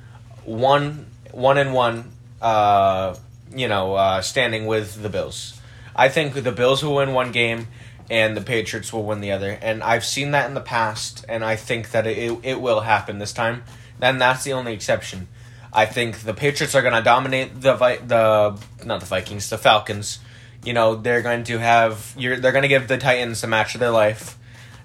one 0.46 1.08
one 1.34 1.58
and 1.58 1.74
one 1.74 2.12
uh, 2.40 3.16
you 3.54 3.68
know 3.68 3.94
uh, 3.94 4.20
standing 4.22 4.66
with 4.66 5.02
the 5.02 5.08
Bills. 5.08 5.60
I 5.96 6.08
think 6.08 6.34
the 6.34 6.52
Bills 6.52 6.82
will 6.82 6.96
win 6.96 7.12
one 7.12 7.32
game 7.32 7.68
and 8.10 8.36
the 8.36 8.40
Patriots 8.40 8.92
will 8.92 9.04
win 9.04 9.20
the 9.20 9.32
other. 9.32 9.58
And 9.62 9.82
I've 9.82 10.04
seen 10.04 10.32
that 10.32 10.48
in 10.48 10.54
the 10.54 10.60
past 10.60 11.24
and 11.28 11.44
I 11.44 11.56
think 11.56 11.90
that 11.92 12.06
it 12.06 12.38
it 12.42 12.60
will 12.60 12.80
happen 12.80 13.18
this 13.18 13.32
time. 13.32 13.64
Then 13.98 14.18
that's 14.18 14.44
the 14.44 14.52
only 14.52 14.72
exception. 14.72 15.28
I 15.72 15.86
think 15.86 16.20
the 16.20 16.34
Patriots 16.34 16.74
are 16.74 16.82
going 16.82 16.94
to 16.94 17.02
dominate 17.02 17.60
the 17.60 17.74
Vi- 17.74 17.96
the 17.96 18.58
not 18.84 19.00
the 19.00 19.06
Vikings, 19.06 19.50
the 19.50 19.58
Falcons. 19.58 20.20
You 20.64 20.72
know, 20.72 20.94
they're 20.94 21.22
going 21.22 21.44
to 21.44 21.58
have 21.58 22.14
you're 22.16 22.36
they're 22.36 22.52
going 22.52 22.62
to 22.62 22.68
give 22.68 22.88
the 22.88 22.98
Titans 22.98 23.40
the 23.40 23.46
match 23.46 23.74
of 23.74 23.80
their 23.80 23.90
life. 23.90 24.38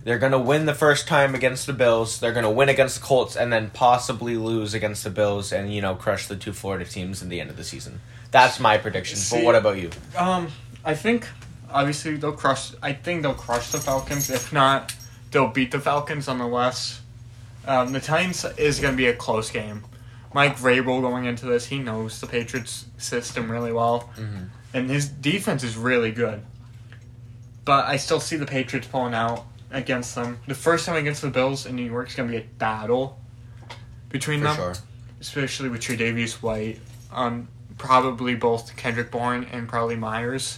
They're 0.04 0.18
going 0.18 0.32
to 0.32 0.40
win 0.40 0.66
the 0.66 0.74
first 0.74 1.08
time 1.08 1.36
against 1.36 1.68
the 1.68 1.74
Bills. 1.74 2.20
They're 2.20 2.32
going 2.32 2.44
to 2.46 2.50
win 2.50 2.70
against 2.70 3.00
the 3.00 3.06
Colts 3.06 3.36
and 3.36 3.52
then 3.52 3.70
possibly 3.72 4.38
lose 4.38 4.74
against 4.74 5.04
the 5.04 5.10
Bills 5.10 5.52
and 5.52 5.74
you 5.74 5.82
know 5.82 5.96
crush 5.96 6.28
the 6.28 6.36
two 6.38 6.54
Florida 6.54 6.86
teams 6.86 7.22
in 7.22 7.30
the 7.30 7.40
end 7.42 7.50
of 7.50 7.58
the 7.58 7.64
season. 7.64 8.00
That's 8.32 8.60
my 8.60 8.78
prediction. 8.78 9.18
See- 9.18 9.38
but 9.38 9.46
what 9.46 9.56
about 9.56 9.78
you? 9.78 9.90
Um, 10.18 10.48
I 10.86 10.96
think 10.96 11.28
obviously 11.70 12.16
they'll 12.16 12.32
crush. 12.32 12.72
I 12.82 12.94
think 12.94 13.24
they'll 13.24 13.34
crush 13.34 13.72
the 13.72 13.80
Falcons. 13.80 14.30
If 14.30 14.54
not, 14.54 14.96
they'll 15.32 15.48
beat 15.50 15.72
the 15.72 15.80
Falcons 15.80 16.28
nonetheless. 16.28 17.02
Um, 17.68 17.92
the 17.92 18.00
Titans 18.00 18.46
is 18.58 18.80
going 18.80 18.94
to 18.94 18.98
be 18.98 19.08
a 19.08 19.16
close 19.16 19.52
game. 19.52 19.84
Mike 20.34 20.58
Vrabel 20.58 21.02
going 21.02 21.26
into 21.26 21.46
this, 21.46 21.66
he 21.66 21.80
knows 21.80 22.22
the 22.22 22.28
Patriots 22.28 22.86
system 22.98 23.52
really 23.52 23.74
well, 23.74 24.10
Mhm. 24.18 24.50
and 24.74 24.90
his 24.90 25.08
defense 25.10 25.64
is 25.64 25.76
really 25.76 26.12
good. 26.12 26.42
But 27.66 27.86
I 27.86 27.98
still 27.98 28.20
see 28.20 28.36
the 28.38 28.46
Patriots 28.46 28.88
pulling 28.88 29.14
out 29.14 29.46
against 29.72 30.16
them. 30.16 30.40
The 30.48 30.56
first 30.56 30.86
time 30.86 30.96
against 30.96 31.22
the 31.22 31.30
Bills 31.30 31.66
in 31.66 31.76
New 31.76 31.86
York 31.86 32.10
is 32.10 32.16
going 32.16 32.30
to 32.30 32.38
be 32.38 32.42
a 32.44 32.48
battle 32.58 33.20
between 34.10 34.40
For 34.40 34.46
them 34.46 34.56
sure. 34.56 34.74
especially 35.22 35.70
with 35.70 35.82
Tre'Davious 35.82 36.42
White, 36.42 36.80
um, 37.12 37.48
probably 37.78 38.36
both 38.36 38.76
Kendrick 38.76 39.12
Bourne 39.12 39.46
and 39.52 39.68
probably 39.70 39.96
Meyers. 39.96 40.58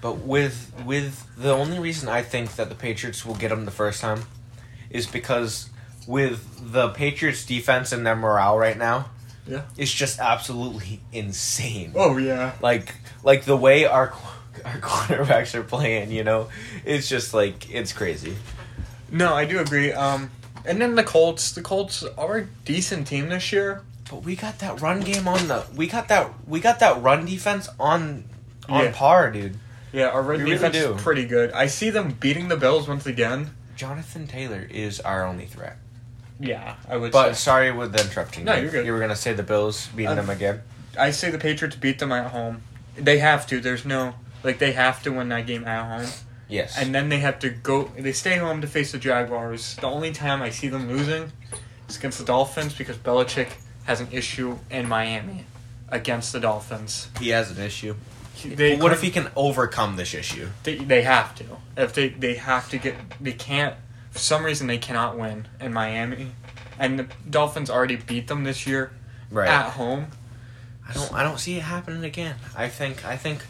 But 0.00 0.18
with 0.18 0.72
with 0.84 1.26
the 1.36 1.52
only 1.52 1.78
reason 1.78 2.08
I 2.08 2.22
think 2.22 2.56
that 2.56 2.68
the 2.68 2.74
Patriots 2.74 3.24
will 3.24 3.34
get 3.34 3.48
them 3.48 3.64
the 3.64 3.70
first 3.70 4.00
time 4.02 4.24
is 4.90 5.06
because 5.06 5.70
with 6.06 6.72
the 6.72 6.90
Patriots 6.90 7.44
defense 7.46 7.90
and 7.90 8.06
their 8.06 8.14
morale 8.14 8.58
right 8.58 8.76
now, 8.76 9.06
Yeah. 9.48 9.62
it's 9.78 9.90
just 9.92 10.18
absolutely 10.20 11.00
insane. 11.10 11.92
Oh 11.94 12.18
yeah. 12.18 12.52
Like 12.60 12.94
like 13.22 13.44
the 13.44 13.56
way 13.56 13.86
our 13.86 14.12
our 14.64 14.78
quarterbacks 14.80 15.54
are 15.54 15.62
playing, 15.62 16.10
you 16.10 16.24
know, 16.24 16.48
it's 16.84 17.08
just 17.08 17.34
like 17.34 17.70
it's 17.70 17.92
crazy. 17.92 18.36
No, 19.10 19.34
I 19.34 19.44
do 19.44 19.58
agree. 19.60 19.92
Um, 19.92 20.30
and 20.64 20.80
then 20.80 20.94
the 20.94 21.04
Colts. 21.04 21.52
The 21.52 21.62
Colts 21.62 22.04
are 22.18 22.36
a 22.38 22.44
decent 22.64 23.06
team 23.06 23.28
this 23.28 23.52
year. 23.52 23.82
But 24.10 24.22
we 24.22 24.36
got 24.36 24.58
that 24.58 24.80
run 24.80 25.00
game 25.00 25.26
on 25.28 25.48
the 25.48 25.64
we 25.74 25.86
got 25.86 26.08
that 26.08 26.30
we 26.46 26.60
got 26.60 26.78
that 26.80 27.02
run 27.02 27.24
defense 27.26 27.68
on 27.80 28.24
on 28.68 28.84
Yeah. 28.84 28.92
par, 28.94 29.30
dude. 29.30 29.58
Yeah, 29.92 30.08
our 30.08 30.22
run 30.22 30.38
We 30.38 30.44
really 30.44 30.56
defense 30.56 30.76
do. 30.76 30.94
is 30.94 31.02
pretty 31.02 31.24
good. 31.26 31.52
I 31.52 31.66
see 31.66 31.90
them 31.90 32.16
beating 32.20 32.48
the 32.48 32.56
Bills 32.56 32.88
once 32.88 33.06
again. 33.06 33.50
Jonathan 33.76 34.26
Taylor 34.26 34.66
is 34.70 35.00
our 35.00 35.24
only 35.24 35.46
threat. 35.46 35.76
Yeah, 36.40 36.74
I 36.88 36.96
would. 36.96 37.12
But 37.12 37.28
say. 37.30 37.34
sorry 37.34 37.72
with 37.72 37.92
the 37.92 38.02
interrupting. 38.02 38.44
No, 38.44 38.54
you. 38.54 38.62
you're 38.62 38.70
good. 38.72 38.86
You 38.86 38.92
were 38.92 39.00
gonna 39.00 39.14
say 39.16 39.32
the 39.32 39.42
Bills 39.42 39.86
beating 39.88 40.10
Um, 40.10 40.16
them 40.16 40.30
again. 40.30 40.62
I 40.98 41.10
say 41.10 41.30
the 41.30 41.38
Patriots 41.38 41.76
beat 41.76 41.98
them 42.00 42.10
at 42.12 42.30
home. 42.32 42.62
They 42.96 43.18
have 43.18 43.46
to. 43.48 43.60
There's 43.60 43.84
no 43.84 44.14
like 44.44 44.58
they 44.58 44.72
have 44.72 45.02
to 45.04 45.10
win 45.10 45.28
that 45.30 45.46
game 45.46 45.64
at 45.64 45.84
home. 46.00 46.10
Yes. 46.46 46.76
and 46.78 46.94
then 46.94 47.08
they 47.08 47.18
have 47.20 47.38
to 47.40 47.48
go. 47.50 47.84
They 47.98 48.12
stay 48.12 48.36
home 48.36 48.60
to 48.60 48.66
face 48.66 48.92
the 48.92 48.98
Jaguars. 48.98 49.76
The 49.76 49.86
only 49.86 50.12
time 50.12 50.42
I 50.42 50.50
see 50.50 50.68
them 50.68 50.88
losing 50.88 51.32
is 51.88 51.96
against 51.96 52.18
the 52.18 52.24
Dolphins 52.24 52.74
because 52.74 52.96
Belichick 52.98 53.48
has 53.84 54.00
an 54.00 54.08
issue 54.12 54.58
in 54.70 54.86
Miami 54.88 55.46
against 55.88 56.32
the 56.32 56.40
Dolphins. 56.40 57.08
he 57.18 57.30
has 57.30 57.50
an 57.50 57.62
issue. 57.64 57.94
They 58.44 58.74
But 58.74 58.82
what 58.82 58.92
if 58.92 59.00
he 59.00 59.10
can 59.10 59.30
overcome 59.36 59.96
this 59.96 60.12
issue? 60.12 60.48
They, 60.64 60.76
they 60.76 61.02
have 61.02 61.34
to. 61.36 61.44
If 61.78 61.94
they 61.94 62.10
they 62.10 62.34
have 62.34 62.68
to 62.70 62.78
get 62.78 62.94
they 63.20 63.32
can't 63.32 63.74
for 64.10 64.18
some 64.18 64.44
reason 64.44 64.66
they 64.66 64.78
cannot 64.78 65.18
win 65.18 65.48
in 65.60 65.72
Miami, 65.72 66.32
and 66.78 66.98
the 66.98 67.06
Dolphins 67.28 67.70
already 67.70 67.96
beat 67.96 68.28
them 68.28 68.44
this 68.44 68.66
year 68.66 68.92
Right. 69.30 69.48
at 69.48 69.70
home. 69.70 70.08
I 70.86 70.92
don't. 70.92 71.12
I 71.14 71.22
don't 71.22 71.38
see 71.40 71.56
it 71.56 71.62
happening 71.62 72.04
again. 72.04 72.36
I 72.54 72.68
think. 72.68 73.04
I 73.06 73.16
think. 73.16 73.40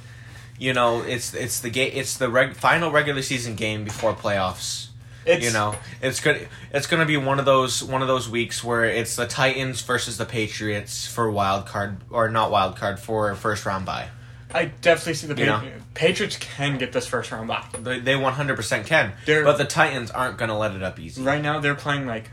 You 0.58 0.72
know, 0.72 1.02
it's 1.02 1.34
it's 1.34 1.60
the 1.60 1.70
game. 1.70 1.90
It's 1.94 2.16
the 2.16 2.28
reg- 2.28 2.54
final 2.54 2.90
regular 2.90 3.22
season 3.22 3.54
game 3.56 3.84
before 3.84 4.14
playoffs. 4.14 4.88
It's 5.26 5.44
you 5.44 5.52
know, 5.52 5.74
it's 6.02 6.20
good. 6.20 6.48
It's 6.72 6.86
gonna 6.86 7.06
be 7.06 7.16
one 7.16 7.38
of 7.38 7.44
those 7.44 7.82
one 7.82 8.02
of 8.02 8.08
those 8.08 8.28
weeks 8.28 8.62
where 8.62 8.84
it's 8.84 9.16
the 9.16 9.26
Titans 9.26 9.80
versus 9.80 10.16
the 10.18 10.26
Patriots 10.26 11.06
for 11.06 11.30
wild 11.30 11.66
card 11.66 11.96
or 12.10 12.28
not 12.28 12.50
wild 12.50 12.76
card 12.76 12.98
for 13.00 13.34
first 13.34 13.64
round 13.66 13.86
bye. 13.86 14.08
I 14.52 14.66
definitely 14.66 15.14
see 15.14 15.26
the 15.26 15.34
You? 15.36 15.46
Patri- 15.50 15.72
Patriots 15.94 16.36
can 16.36 16.78
get 16.78 16.92
this 16.92 17.06
first 17.06 17.32
round 17.32 17.48
back. 17.48 17.72
They 17.82 17.98
they 18.00 18.16
one 18.16 18.34
hundred 18.34 18.56
percent 18.56 18.86
can, 18.86 19.12
They're- 19.26 19.44
but 19.44 19.58
the 19.58 19.64
Titans 19.64 20.10
aren't 20.10 20.36
gonna 20.38 20.56
let 20.58 20.76
it 20.76 20.82
up 20.82 21.00
easy. 21.00 21.22
Right 21.22 21.42
now 21.42 21.58
they're 21.58 21.74
playing 21.74 22.06
like 22.06 22.30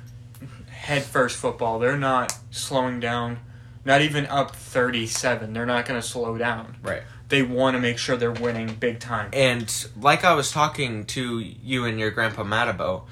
head 0.69 1.03
first 1.03 1.37
football. 1.37 1.79
They're 1.79 1.97
not 1.97 2.37
slowing 2.51 2.99
down. 2.99 3.39
Not 3.83 4.01
even 4.01 4.27
up 4.27 4.55
37. 4.55 5.53
They're 5.53 5.65
not 5.65 5.85
going 5.87 5.99
to 5.99 6.05
slow 6.07 6.37
down. 6.37 6.75
Right. 6.83 7.01
They 7.31 7.43
want 7.43 7.75
to 7.75 7.79
make 7.79 7.97
sure 7.97 8.17
they're 8.17 8.29
winning 8.29 8.75
big 8.75 8.99
time. 8.99 9.29
And 9.31 9.87
like 9.99 10.25
I 10.25 10.33
was 10.33 10.51
talking 10.51 11.05
to 11.05 11.39
you 11.39 11.85
and 11.85 11.97
your 11.97 12.11
grandpa 12.11 12.43
Matt 12.43 12.67
about, 12.67 13.05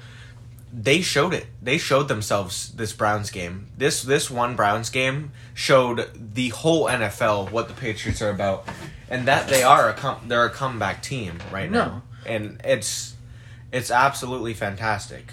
they 0.70 1.00
showed 1.00 1.32
it. 1.32 1.46
They 1.62 1.78
showed 1.78 2.08
themselves 2.08 2.70
this 2.72 2.92
Browns 2.92 3.30
game. 3.30 3.68
This 3.78 4.02
this 4.02 4.30
one 4.30 4.56
Browns 4.56 4.90
game 4.90 5.32
showed 5.54 6.10
the 6.34 6.50
whole 6.50 6.84
NFL 6.84 7.50
what 7.50 7.68
the 7.68 7.74
Patriots 7.74 8.20
are 8.20 8.28
about, 8.28 8.68
and 9.08 9.26
that 9.26 9.48
they 9.48 9.62
are 9.62 9.88
a 9.88 9.94
com- 9.94 10.28
they're 10.28 10.44
a 10.44 10.50
comeback 10.50 11.02
team 11.02 11.38
right 11.50 11.70
now, 11.70 12.02
and 12.26 12.60
it's 12.62 13.16
it's 13.72 13.90
absolutely 13.90 14.52
fantastic. 14.52 15.32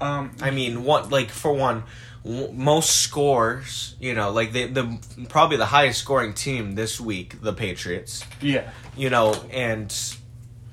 Um, 0.00 0.32
I 0.40 0.50
mean, 0.50 0.82
what 0.82 1.10
like 1.10 1.30
for 1.30 1.52
one, 1.52 1.84
most 2.24 3.02
scores, 3.02 3.96
you 4.00 4.14
know, 4.14 4.30
like 4.30 4.52
the 4.52 4.66
the 4.66 5.26
probably 5.28 5.56
the 5.56 5.66
highest 5.66 6.00
scoring 6.00 6.32
team 6.34 6.74
this 6.74 7.00
week, 7.00 7.40
the 7.42 7.52
Patriots 7.52 8.24
yeah. 8.40 8.70
you 8.96 9.10
know, 9.10 9.34
and 9.52 9.94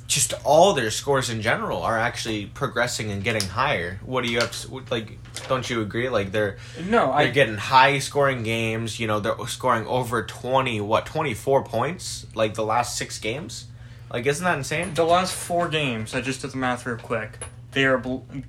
just 0.07 0.33
all 0.43 0.73
their 0.73 0.91
scores 0.91 1.29
in 1.29 1.41
general 1.41 1.81
are 1.81 1.97
actually 1.97 2.45
progressing 2.45 3.11
and 3.11 3.23
getting 3.23 3.47
higher. 3.47 3.99
What 4.05 4.25
do 4.25 4.31
you 4.31 4.39
have 4.39 4.51
to, 4.51 4.83
like? 4.89 5.17
Don't 5.47 5.69
you 5.69 5.81
agree? 5.81 6.09
Like 6.09 6.31
they're 6.31 6.57
No, 6.83 7.07
they're 7.07 7.13
I 7.13 7.27
getting 7.27 7.55
high 7.55 7.99
scoring 7.99 8.43
games. 8.43 8.99
You 8.99 9.07
know, 9.07 9.19
they're 9.19 9.35
scoring 9.47 9.87
over 9.87 10.23
twenty, 10.23 10.81
what 10.81 11.05
twenty 11.05 11.33
four 11.33 11.63
points, 11.63 12.27
like 12.35 12.55
the 12.55 12.65
last 12.65 12.97
six 12.97 13.19
games. 13.19 13.67
Like, 14.11 14.25
isn't 14.25 14.43
that 14.43 14.57
insane? 14.57 14.93
the 14.93 15.05
last 15.05 15.33
four 15.33 15.69
games. 15.69 16.13
I 16.13 16.19
just 16.19 16.41
did 16.41 16.51
the 16.51 16.57
math 16.57 16.85
real 16.85 16.97
quick. 16.97 17.45
They 17.71 17.85
are 17.85 18.03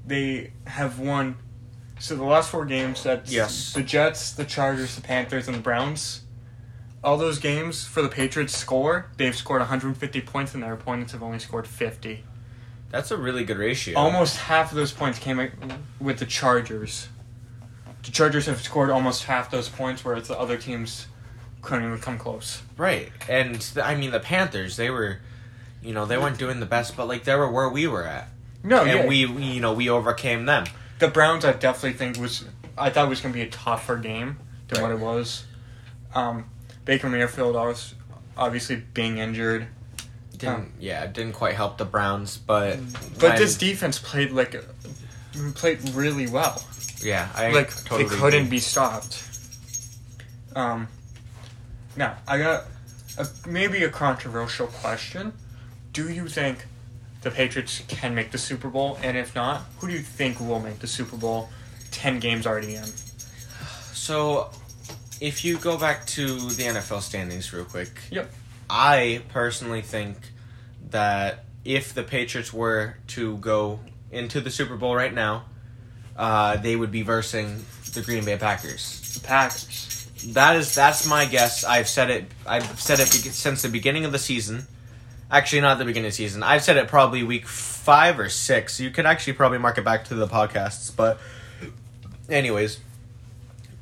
they 0.05 0.53
have 0.67 0.99
won. 0.99 1.37
So 2.03 2.17
the 2.17 2.25
last 2.25 2.51
four 2.51 2.65
games. 2.65 3.05
That's 3.05 3.33
Yes. 3.33 3.75
The 3.75 3.83
Jets, 3.85 4.33
the 4.33 4.45
Chargers, 4.45 4.97
the 4.97 5.03
Panthers, 5.03 5.47
and 5.47 5.57
the 5.57 5.61
Browns. 5.63 6.23
All 7.05 7.17
those 7.17 7.39
games 7.39 7.87
for 7.87 8.03
the 8.03 8.09
Patriots 8.09 8.57
score. 8.57 9.07
They've 9.19 9.37
scored 9.37 9.61
150 9.61 10.21
points, 10.23 10.53
and 10.53 10.61
their 10.65 10.73
opponents 10.73 11.13
have 11.13 11.23
only 11.23 11.39
scored 11.39 11.65
50. 11.65 12.25
That's 12.91 13.13
a 13.13 13.17
really 13.17 13.45
good 13.45 13.57
ratio. 13.57 13.97
Almost 13.97 14.37
half 14.37 14.73
of 14.73 14.77
those 14.77 14.91
points 14.91 15.21
came 15.21 15.49
with 16.01 16.19
the 16.19 16.27
Chargers. 16.27 17.07
The 18.03 18.11
Chargers 18.11 18.47
have 18.47 18.61
scored 18.61 18.91
almost 18.91 19.25
half 19.25 19.53
those 19.53 19.69
points, 19.69 20.05
whereas 20.05 20.27
the 20.27 20.37
other 20.37 20.57
teams 20.57 21.07
couldn't 21.63 21.85
even 21.87 22.01
come 22.01 22.19
close. 22.19 22.63
right. 22.77 23.13
And 23.29 23.55
the, 23.55 23.87
I 23.87 23.95
mean, 23.95 24.11
the 24.11 24.19
Panthers, 24.19 24.77
they 24.77 24.91
were, 24.91 25.21
you 25.81 25.95
know, 25.95 26.05
they 26.05 26.19
weren't 26.19 26.39
doing 26.39 26.59
the 26.59 26.67
best, 26.67 26.97
but 26.97 27.07
like 27.07 27.23
they 27.23 27.37
were 27.37 27.49
where 27.51 27.69
we 27.69 27.87
were 27.87 28.05
at, 28.05 28.29
No, 28.65 28.81
and 28.81 28.89
yeah. 28.91 29.07
we, 29.07 29.25
we, 29.27 29.45
you 29.45 29.61
know, 29.61 29.73
we 29.73 29.89
overcame 29.89 30.47
them. 30.47 30.65
The 30.99 31.09
Browns, 31.09 31.45
I 31.45 31.53
definitely 31.53 31.95
think 31.99 32.19
was 32.19 32.45
I 32.77 32.91
thought 32.91 33.07
it 33.07 33.09
was 33.09 33.21
going 33.21 33.33
to 33.33 33.39
be 33.39 33.45
a 33.45 33.51
tougher 33.51 33.97
game 33.97 34.39
than 34.69 34.83
what 34.83 34.91
it 34.91 34.99
was. 34.99 35.45
Um, 36.15 36.47
Baker 36.85 37.09
Mayfield, 37.09 37.55
obvi- 37.55 37.95
obviously 38.37 38.77
being 38.77 39.19
injured, 39.19 39.67
Didn't, 40.37 40.73
yeah, 40.81 41.05
it 41.05 41.13
didn't 41.13 41.33
quite 41.35 41.55
help 41.55 41.79
the 41.79 41.85
Browns, 41.85 42.37
but 42.39 42.79
but 43.15 43.23
when- 43.23 43.39
this 43.39 43.57
defense 43.57 43.99
played 43.99 44.31
like 44.33 44.57
played 45.55 45.89
really 45.91 46.27
well. 46.27 46.65
Yeah, 47.03 47.29
I 47.35 47.51
like 47.53 47.71
totally 47.85 48.05
they 48.09 48.17
couldn't 48.17 48.41
agree. 48.47 48.51
be 48.51 48.59
stopped. 48.59 49.23
Um, 50.55 50.89
now 51.97 52.17
I 52.29 52.39
got 52.39 52.65
a, 53.19 53.27
maybe 53.47 53.83
a 53.85 53.89
controversial 53.89 54.67
question. 54.67 55.33
Do 55.93 56.09
you 56.11 56.29
think 56.29 56.67
the 57.23 57.31
Patriots 57.31 57.83
can 57.89 58.15
make 58.15 58.31
the 58.31 58.39
Super 58.39 58.69
Bowl? 58.69 58.99
And 59.03 59.17
if 59.17 59.35
not, 59.35 59.63
who 59.79 59.87
do 59.89 59.93
you 59.93 60.01
think 60.01 60.41
will 60.41 60.61
make 60.61 60.79
the 60.81 60.87
Super 60.87 61.17
Bowl? 61.17 61.49
Ten 61.91 62.19
games 62.21 62.47
already 62.47 62.75
in. 62.75 62.85
So, 63.93 64.51
if 65.21 65.45
you 65.45 65.59
go 65.59 65.79
back 65.79 66.07
to 66.09 66.27
the 66.51 66.65
NFL 66.65 67.03
standings 67.03 67.53
real 67.53 67.65
quick, 67.65 67.91
Yep. 68.11 68.33
I 68.69 69.23
personally 69.29 69.83
think 69.83 70.17
that 70.91 71.45
if 71.65 71.95
the 71.95 72.03
Patriots 72.03 72.53
were 72.53 72.97
to 73.09 73.37
go 73.39 73.81
into 74.11 74.41
the 74.41 74.51
Super 74.51 74.77
Bowl 74.77 74.97
right 74.97 75.13
now, 75.13 75.45
uh, 76.17 76.57
they 76.57 76.75
would 76.75 76.91
be 76.91 77.03
versing 77.03 77.65
the 77.95 78.03
Green 78.03 78.25
Bay 78.25 78.37
Packers. 78.37 79.15
The 79.15 79.27
Packers. 79.27 80.09
That 80.29 80.57
is 80.57 80.75
that's 80.75 81.07
my 81.07 81.25
guess. 81.25 81.65
I've 81.65 81.89
said 81.89 82.11
it. 82.11 82.25
I've 82.47 82.81
said 82.81 83.01
it 83.01 83.07
since 83.09 83.63
the 83.63 83.69
beginning 83.69 84.05
of 84.05 84.13
the 84.13 84.19
season. 84.19 84.67
Actually, 85.33 85.63
not 85.63 85.79
the 85.79 85.87
beginning 85.87 86.09
of 86.09 86.13
the 86.13 86.17
season. 86.17 86.43
I've 86.43 86.63
said 86.63 86.77
it 86.77 86.89
probably 86.89 87.23
week 87.23 87.47
five 87.49 88.21
or 88.21 88.29
six. 88.29 88.79
You 88.79 88.91
could 88.91 89.07
actually 89.07 89.33
probably 89.33 89.59
mark 89.59 89.79
it 89.79 89.85
back 89.85 90.05
to 90.07 90.15
the 90.15 90.29
podcasts. 90.29 90.95
But, 90.95 91.19
anyways, 92.29 92.79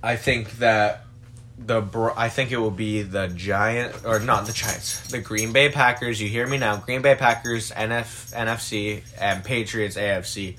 I 0.03 0.15
think 0.15 0.53
that 0.59 1.05
the 1.59 1.83
I 2.17 2.29
think 2.29 2.53
it 2.53 2.59
will 2.59 2.71
be 2.71 3.03
the 3.03 3.29
Giant 3.29 4.05
or 4.07 4.21
not 4.21 4.47
the 4.47 4.53
Giants, 4.53 5.11
the 5.11 5.19
Green 5.21 5.53
Bay 5.53 5.69
Packers. 5.69 6.23
You 6.23 6.29
hear 6.29 6.47
me 6.47 6.57
now? 6.57 6.77
Green 6.77 7.03
Bay 7.03 7.17
Packers, 7.17 7.73
NF 7.73 8.33
NFC, 8.33 9.03
and 9.21 9.45
Patriots 9.45 9.97
AFC 9.97 10.57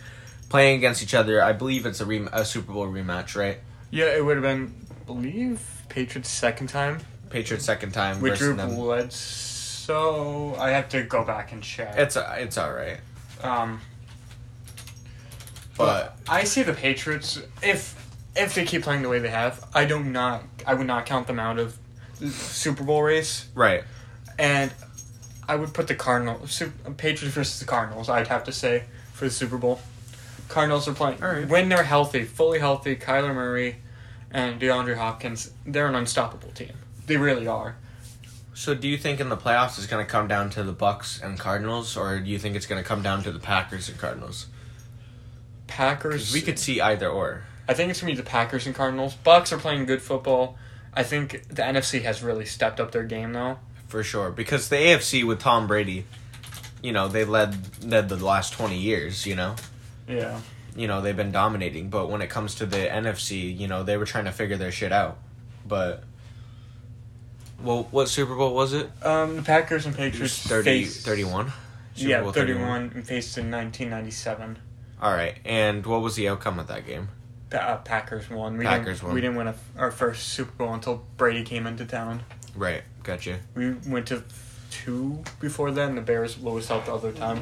playing 0.49 0.77
against 0.77 1.01
each 1.01 1.13
other. 1.13 1.41
I 1.41 1.54
believe 1.54 1.86
it's 1.86 2.01
a, 2.01 2.06
rem- 2.06 2.30
a 2.34 2.43
Super 2.43 2.73
Bowl 2.73 2.86
rematch, 2.86 3.36
right? 3.36 3.60
Yeah, 3.89 4.15
it 4.15 4.23
would 4.23 4.36
have 4.36 4.43
been, 4.43 4.75
I 4.89 5.04
believe, 5.06 5.62
Patriots' 5.88 6.30
second 6.30 6.67
time 6.67 6.99
Patriots 7.32 7.65
second 7.65 7.93
time 7.93 8.19
with 8.21 8.38
Drew. 8.38 8.56
Bledsoe. 9.87 10.55
I 10.59 10.71
have 10.71 10.89
to 10.89 11.03
go 11.03 11.23
back 11.23 11.51
and 11.51 11.61
check. 11.63 11.95
It's 11.97 12.15
it's 12.17 12.57
all 12.57 12.73
right, 12.73 12.99
um, 13.41 13.81
but 15.77 16.17
I 16.27 16.43
see 16.43 16.63
the 16.63 16.73
Patriots 16.73 17.39
if 17.61 17.97
if 18.35 18.55
they 18.55 18.65
keep 18.65 18.83
playing 18.83 19.01
the 19.01 19.09
way 19.09 19.19
they 19.19 19.29
have. 19.29 19.65
I 19.73 19.85
do 19.85 20.03
not. 20.03 20.43
I 20.65 20.73
would 20.73 20.87
not 20.87 21.05
count 21.05 21.27
them 21.27 21.39
out 21.39 21.59
of 21.59 21.77
the 22.19 22.29
Super 22.29 22.83
Bowl 22.83 23.03
race, 23.03 23.47
right. 23.55 23.83
and 24.37 24.71
I 25.47 25.55
would 25.55 25.73
put 25.73 25.87
the 25.87 25.95
Cardinals, 25.95 26.61
Patriots 26.97 27.35
versus 27.35 27.59
the 27.59 27.65
Cardinals. 27.65 28.09
I'd 28.09 28.27
have 28.27 28.43
to 28.45 28.51
say 28.51 28.83
for 29.13 29.25
the 29.25 29.31
Super 29.31 29.57
Bowl. 29.57 29.79
Cardinals 30.47 30.87
are 30.87 30.93
playing 30.93 31.23
All 31.23 31.29
right. 31.29 31.47
when 31.47 31.69
they're 31.69 31.83
healthy, 31.83 32.25
fully 32.25 32.59
healthy. 32.59 32.95
Kyler 32.97 33.33
Murray 33.33 33.77
and 34.31 34.59
DeAndre 34.61 34.97
Hopkins, 34.97 35.51
they're 35.65 35.87
an 35.87 35.95
unstoppable 35.95 36.51
team. 36.51 36.73
They 37.07 37.15
really 37.15 37.47
are. 37.47 37.77
So, 38.53 38.73
do 38.75 38.87
you 38.87 38.97
think 38.97 39.19
in 39.19 39.29
the 39.29 39.37
playoffs 39.37 39.77
it's 39.77 39.87
going 39.87 40.05
to 40.05 40.09
come 40.11 40.27
down 40.27 40.49
to 40.51 40.63
the 40.63 40.73
Bucks 40.73 41.21
and 41.21 41.39
Cardinals, 41.39 41.95
or 41.95 42.19
do 42.19 42.29
you 42.29 42.37
think 42.37 42.55
it's 42.55 42.65
going 42.65 42.81
to 42.81 42.87
come 42.87 43.01
down 43.01 43.23
to 43.23 43.31
the 43.31 43.39
Packers 43.39 43.87
and 43.89 43.97
Cardinals? 43.97 44.47
Packers. 45.67 46.33
we 46.33 46.41
could 46.41 46.59
see 46.59 46.81
either 46.81 47.07
or. 47.07 47.43
I 47.67 47.73
think 47.73 47.89
it's 47.89 48.01
gonna 48.01 48.11
be 48.11 48.17
the 48.17 48.23
Packers 48.23 48.65
and 48.65 48.75
Cardinals. 48.75 49.13
Bucks 49.15 49.53
are 49.53 49.57
playing 49.57 49.85
good 49.85 50.01
football. 50.01 50.57
I 50.93 51.03
think 51.03 51.47
the 51.47 51.61
NFC 51.61 52.01
has 52.01 52.21
really 52.21 52.43
stepped 52.45 52.81
up 52.81 52.91
their 52.91 53.03
game 53.05 53.31
though. 53.31 53.59
For 53.87 54.03
sure, 54.03 54.31
because 54.31 54.67
the 54.67 54.75
AFC 54.75 55.23
with 55.25 55.39
Tom 55.39 55.67
Brady, 55.67 56.05
you 56.81 56.91
know, 56.91 57.07
they 57.07 57.23
led 57.23 57.83
led 57.85 58.09
the 58.09 58.17
last 58.17 58.51
twenty 58.53 58.77
years. 58.77 59.25
You 59.25 59.35
know, 59.35 59.55
Yeah. 60.09 60.41
you 60.75 60.87
know 60.87 60.99
they've 61.01 61.15
been 61.15 61.31
dominating. 61.31 61.89
But 61.89 62.09
when 62.09 62.21
it 62.21 62.29
comes 62.29 62.55
to 62.55 62.65
the 62.65 62.77
NFC, 62.77 63.57
you 63.57 63.67
know, 63.69 63.83
they 63.83 63.95
were 63.95 64.05
trying 64.05 64.25
to 64.25 64.31
figure 64.33 64.57
their 64.57 64.71
shit 64.73 64.91
out. 64.91 65.17
But, 65.65 66.03
well, 67.63 67.88
what 67.91 68.10
Super 68.10 68.36
Bowl 68.36 68.54
was 68.54 68.74
it? 68.74 68.89
Um, 69.04 69.38
the 69.38 69.41
Packers 69.43 69.86
and 69.86 69.95
Patriots 69.95 70.38
30, 70.47 70.63
faced- 70.63 71.06
31? 71.06 71.52
Super 71.95 72.10
yeah, 72.10 72.21
Bowl 72.21 72.32
31 72.32 72.91
and 72.95 73.06
faced 73.06 73.38
in 73.38 73.52
1997. 73.52 74.58
All 75.02 75.12
right, 75.12 75.36
and 75.43 75.86
what 75.86 76.02
was 76.02 76.15
the 76.15 76.30
outcome 76.30 76.60
of 76.60 76.67
that 76.67 76.86
game? 76.86 77.10
Pa- 77.50 77.58
uh, 77.58 77.78
Packers 77.78 78.30
won. 78.30 78.58
We 78.58 78.65
Packers 78.65 79.00
didn't, 79.00 79.04
won. 79.04 79.15
We 79.15 79.21
didn't 79.21 79.36
win 79.36 79.47
a, 79.47 79.56
our 79.78 79.91
first 79.91 80.30
Super 80.30 80.52
Bowl 80.52 80.74
until 80.74 81.04
Brady 81.17 81.43
came 81.43 81.67
into 81.67 81.86
town. 81.86 82.24
Right, 82.56 82.84
gotcha. 83.04 83.39
We 83.56 83.74
went 83.88 84.08
to 84.08 84.24
two 84.69 85.24
before 85.39 85.71
then. 85.71 85.95
The 85.95 86.02
Bears 86.02 86.36
blew 86.36 86.58
us 86.58 86.71
out 86.71 86.86
the 86.86 86.93
other 86.93 87.12
time. 87.12 87.41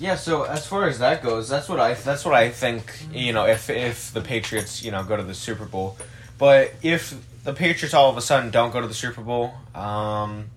Yeah, 0.00 0.16
so 0.16 0.44
as 0.44 0.66
far 0.66 0.88
as 0.88 0.98
that 1.00 1.22
goes, 1.22 1.48
that's 1.48 1.68
what 1.68 1.78
I 1.78 1.94
that's 1.94 2.24
what 2.24 2.34
I 2.34 2.48
think. 2.50 3.04
You 3.12 3.32
know, 3.32 3.46
if 3.46 3.68
if 3.68 4.12
the 4.12 4.22
Patriots 4.22 4.82
you 4.82 4.90
know 4.90 5.04
go 5.04 5.16
to 5.16 5.22
the 5.22 5.34
Super 5.34 5.66
Bowl, 5.66 5.98
but 6.38 6.72
if 6.82 7.14
the 7.44 7.52
Patriots 7.52 7.94
all 7.94 8.10
of 8.10 8.16
a 8.16 8.22
sudden 8.22 8.50
don't 8.50 8.72
go 8.72 8.80
to 8.80 8.86
the 8.86 8.94
Super 8.94 9.22
Bowl, 9.22 9.54
um, 9.74 10.50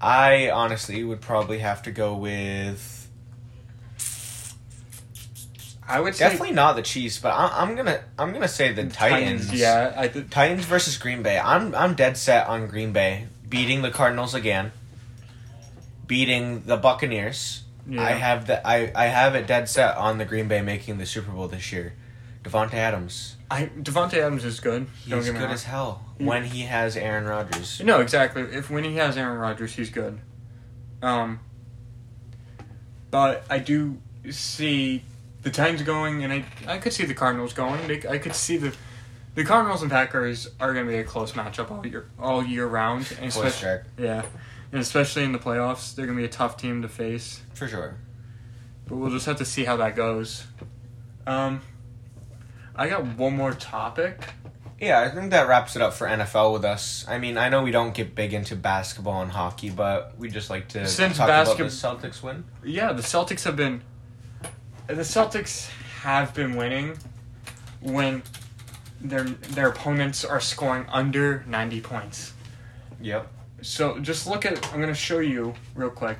I 0.00 0.50
honestly 0.50 1.04
would 1.04 1.20
probably 1.20 1.58
have 1.58 1.82
to 1.82 1.90
go 1.92 2.16
with 2.16 3.02
I 5.86 6.00
would 6.00 6.14
say 6.14 6.24
definitely 6.24 6.52
not 6.52 6.76
the 6.76 6.82
Chiefs, 6.82 7.18
but 7.18 7.30
I, 7.30 7.60
I'm 7.60 7.74
gonna 7.74 8.02
I'm 8.18 8.32
gonna 8.32 8.48
say 8.48 8.72
the 8.72 8.86
Titans. 8.86 9.52
Yeah, 9.52 9.92
I 9.96 10.08
did. 10.08 10.30
Titans 10.30 10.64
versus 10.64 10.96
Green 10.96 11.22
Bay. 11.22 11.38
I'm 11.38 11.74
I'm 11.74 11.94
dead 11.94 12.16
set 12.16 12.46
on 12.46 12.66
Green 12.66 12.92
Bay 12.92 13.26
beating 13.48 13.82
the 13.82 13.90
Cardinals 13.90 14.34
again, 14.34 14.72
beating 16.06 16.62
the 16.62 16.76
Buccaneers. 16.76 17.64
Yeah. 17.86 18.02
I 18.02 18.12
have 18.12 18.46
the 18.46 18.66
I, 18.66 18.92
I 18.94 19.06
have 19.06 19.34
it 19.34 19.46
dead 19.46 19.68
set 19.68 19.96
on 19.96 20.18
the 20.18 20.24
Green 20.24 20.48
Bay 20.48 20.62
making 20.62 20.98
the 20.98 21.06
Super 21.06 21.32
Bowl 21.32 21.48
this 21.48 21.72
year. 21.72 21.94
Davante 22.42 22.74
Adams, 22.74 23.36
I 23.52 23.66
Davante 23.66 24.14
Adams 24.14 24.46
is 24.46 24.60
good. 24.60 24.86
He's 25.04 25.28
good 25.28 25.36
as 25.36 25.64
hell 25.64 26.02
when 26.16 26.44
he 26.44 26.62
has 26.62 26.96
Aaron 26.96 27.26
Rodgers. 27.26 27.82
No, 27.84 28.00
exactly. 28.00 28.42
If 28.42 28.70
when 28.70 28.82
he 28.82 28.96
has 28.96 29.18
Aaron 29.18 29.38
Rodgers, 29.38 29.74
he's 29.74 29.90
good. 29.90 30.18
Um, 31.02 31.40
but 33.10 33.44
I 33.50 33.58
do 33.58 33.98
see 34.30 35.02
the 35.42 35.50
Titans 35.50 35.82
going, 35.82 36.24
and 36.24 36.32
I 36.32 36.44
I 36.66 36.78
could 36.78 36.94
see 36.94 37.04
the 37.04 37.12
Cardinals 37.12 37.52
going. 37.52 37.86
They, 37.86 38.08
I 38.08 38.16
could 38.16 38.34
see 38.34 38.56
the 38.56 38.74
the 39.34 39.44
Cardinals 39.44 39.82
and 39.82 39.90
Packers 39.90 40.48
are 40.58 40.72
going 40.72 40.86
to 40.86 40.90
be 40.90 40.98
a 40.98 41.04
close 41.04 41.32
matchup 41.32 41.70
all 41.70 41.86
year 41.86 42.08
all 42.18 42.42
year 42.42 42.66
round, 42.66 43.14
and 43.20 43.28
especially 43.28 43.80
yeah, 43.98 44.22
and 44.72 44.80
especially 44.80 45.24
in 45.24 45.32
the 45.32 45.38
playoffs, 45.38 45.94
they're 45.94 46.06
going 46.06 46.16
to 46.16 46.22
be 46.22 46.26
a 46.26 46.32
tough 46.32 46.56
team 46.56 46.80
to 46.80 46.88
face. 46.88 47.42
For 47.52 47.68
sure. 47.68 47.96
But 48.86 48.96
we'll 48.96 49.10
just 49.10 49.26
have 49.26 49.36
to 49.36 49.44
see 49.44 49.64
how 49.64 49.76
that 49.76 49.94
goes. 49.94 50.46
Um, 51.26 51.60
I 52.74 52.88
got 52.88 53.04
one 53.18 53.36
more 53.36 53.52
topic. 53.52 54.18
Yeah, 54.80 55.00
I 55.00 55.08
think 55.10 55.30
that 55.30 55.46
wraps 55.46 55.76
it 55.76 55.82
up 55.82 55.92
for 55.92 56.06
NFL 56.08 56.52
with 56.52 56.64
us. 56.64 57.04
I 57.08 57.18
mean, 57.18 57.38
I 57.38 57.48
know 57.48 57.62
we 57.62 57.70
don't 57.70 57.94
get 57.94 58.14
big 58.16 58.34
into 58.34 58.56
basketball 58.56 59.22
and 59.22 59.30
hockey, 59.30 59.70
but 59.70 60.14
we 60.18 60.28
just 60.28 60.50
like 60.50 60.68
to 60.70 60.86
Since 60.88 61.18
talk 61.18 61.28
basket- 61.28 61.60
about 61.60 62.00
the 62.02 62.08
Celtics 62.08 62.22
win. 62.22 62.44
Yeah, 62.64 62.92
the 62.92 63.02
Celtics 63.02 63.44
have 63.44 63.54
been. 63.56 63.82
The 64.88 64.94
Celtics 65.02 65.68
have 66.02 66.34
been 66.34 66.56
winning 66.56 66.96
when 67.80 68.22
their 69.00 69.24
their 69.24 69.68
opponents 69.68 70.24
are 70.24 70.40
scoring 70.40 70.86
under 70.88 71.44
ninety 71.46 71.80
points. 71.80 72.32
Yep. 73.00 73.28
So 73.60 73.98
just 74.00 74.26
look 74.26 74.44
at. 74.44 74.72
I'm 74.72 74.80
gonna 74.80 74.94
show 74.94 75.20
you 75.20 75.54
real 75.76 75.90
quick 75.90 76.18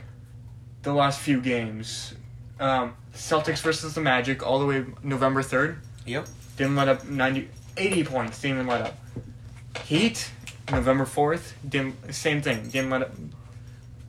the 0.82 0.92
last 0.92 1.18
few 1.20 1.40
games. 1.40 2.14
Um, 2.60 2.94
Celtics 3.12 3.60
versus 3.60 3.94
the 3.94 4.00
Magic, 4.00 4.46
all 4.46 4.60
the 4.60 4.66
way 4.66 4.84
November 5.02 5.42
third. 5.42 5.78
Yep. 6.06 6.26
Didn't 6.56 6.76
let 6.76 6.88
up 6.88 7.04
90, 7.06 7.48
80 7.76 8.04
points. 8.04 8.40
Didn't 8.40 8.56
even 8.58 8.66
let 8.66 8.82
up. 8.82 8.98
Heat, 9.84 10.30
November 10.70 11.04
fourth. 11.04 11.54
Didn't 11.68 12.14
same 12.14 12.42
thing. 12.42 12.68
Didn't 12.68 12.90
let 12.90 13.02
up. 13.02 13.10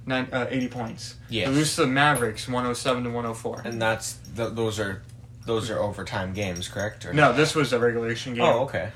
Nine, 0.06 0.28
uh, 0.34 0.48
80 0.50 0.68
points. 0.68 1.16
Yes. 1.30 1.48
They 1.48 1.54
lose 1.56 1.76
to 1.76 1.82
the 1.82 1.88
Mavericks, 1.88 2.48
107 2.48 3.04
to 3.06 3.10
104. 3.10 3.62
And 3.64 3.82
that's 3.82 4.18
th- 4.36 4.50
those 4.54 4.78
are 4.80 5.02
those 5.46 5.70
are 5.70 5.80
overtime 5.80 6.34
games, 6.34 6.68
correct? 6.68 7.06
Or 7.06 7.14
No, 7.14 7.32
this 7.34 7.56
was 7.56 7.72
a 7.74 7.80
regulation 7.80 8.34
game. 8.34 8.44
Oh, 8.44 8.64
okay. 8.64 8.92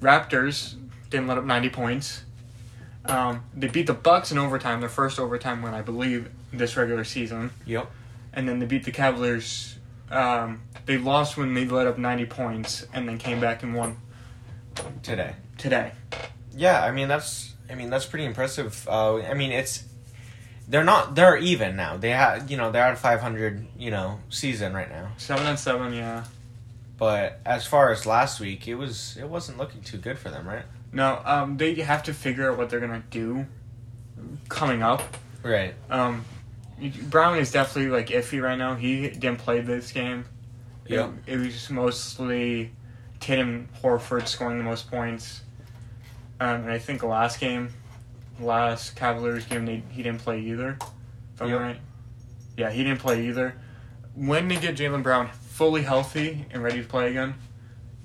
Raptors 0.00 0.74
didn't 1.10 1.26
let 1.26 1.38
up 1.38 1.44
90 1.44 1.70
points. 1.70 2.24
Um, 3.06 3.44
they 3.54 3.68
beat 3.68 3.86
the 3.86 3.94
Bucks 3.94 4.30
in 4.30 4.38
overtime, 4.38 4.80
their 4.80 4.88
first 4.88 5.18
overtime 5.18 5.62
win, 5.62 5.72
I 5.74 5.80
believe, 5.82 6.28
this 6.52 6.76
regular 6.76 7.04
season. 7.04 7.50
Yep. 7.64 7.90
And 8.34 8.46
then 8.48 8.58
they 8.58 8.66
beat 8.66 8.84
the 8.84 8.90
Cavaliers. 8.92 9.77
Um, 10.10 10.62
they 10.86 10.96
lost 10.98 11.36
when 11.36 11.54
they 11.54 11.66
let 11.66 11.86
up 11.86 11.98
90 11.98 12.26
points 12.26 12.86
and 12.94 13.08
then 13.08 13.18
came 13.18 13.40
back 13.40 13.62
and 13.62 13.74
won 13.74 13.96
Today. 15.02 15.34
today. 15.58 15.92
Yeah, 16.54 16.82
I 16.82 16.92
mean 16.92 17.08
that's 17.08 17.54
I 17.70 17.74
mean 17.74 17.90
that's 17.90 18.06
pretty 18.06 18.24
impressive. 18.24 18.86
Uh, 18.88 19.16
I 19.18 19.34
mean 19.34 19.50
it's 19.52 19.84
they're 20.68 20.84
not 20.84 21.14
they're 21.14 21.36
even 21.36 21.76
now. 21.76 21.96
They 21.96 22.10
have 22.10 22.50
you 22.50 22.56
know 22.56 22.70
they're 22.70 22.84
at 22.84 22.98
500 22.98 23.66
you 23.76 23.90
know 23.90 24.20
season 24.30 24.72
right 24.72 24.88
now. 24.88 25.10
7 25.18 25.46
and 25.46 25.58
7, 25.58 25.92
yeah. 25.92 26.24
But 26.96 27.40
as 27.46 27.64
far 27.66 27.92
as 27.92 28.06
last 28.06 28.40
week, 28.40 28.66
it 28.66 28.74
was 28.74 29.16
it 29.18 29.28
wasn't 29.28 29.58
looking 29.58 29.82
too 29.82 29.98
good 29.98 30.18
for 30.18 30.30
them, 30.30 30.46
right? 30.48 30.64
No, 30.92 31.20
um, 31.24 31.56
they 31.58 31.74
have 31.74 32.02
to 32.04 32.14
figure 32.14 32.50
out 32.50 32.56
what 32.58 32.70
they're 32.70 32.80
going 32.80 33.02
to 33.02 33.06
do 33.10 33.46
coming 34.48 34.82
up. 34.82 35.02
Right. 35.42 35.74
Um, 35.90 36.24
Brown 37.10 37.38
is 37.38 37.50
definitely 37.52 37.90
like 37.90 38.08
iffy 38.08 38.42
right 38.42 38.56
now. 38.58 38.74
He 38.74 39.08
didn't 39.10 39.38
play 39.38 39.60
this 39.60 39.92
game. 39.92 40.24
It- 40.86 41.10
It, 41.26 41.36
was 41.38 41.68
mostly 41.70 42.70
Tatum 43.20 43.68
Horford 43.82 44.26
scoring 44.28 44.58
the 44.58 44.64
most 44.64 44.90
points. 44.90 45.42
Um, 46.40 46.62
and 46.62 46.70
I 46.70 46.78
think 46.78 47.00
the 47.00 47.06
last 47.06 47.40
game, 47.40 47.70
last 48.40 48.94
Cavaliers 48.96 49.44
game, 49.46 49.66
they, 49.66 49.82
he 49.90 50.02
didn't 50.02 50.20
play 50.20 50.40
either. 50.40 50.78
If 51.34 51.42
I'm 51.42 51.48
Yep. 51.50 51.60
right. 51.60 51.80
Yeah, 52.56 52.70
he 52.70 52.84
didn't 52.84 53.00
play 53.00 53.26
either. 53.26 53.54
When 54.14 54.48
they 54.48 54.56
get 54.56 54.76
Jaylen 54.76 55.02
Brown 55.02 55.28
fully 55.30 55.82
healthy 55.82 56.46
and 56.50 56.62
ready 56.62 56.80
to 56.82 56.88
play 56.88 57.10
again, 57.10 57.34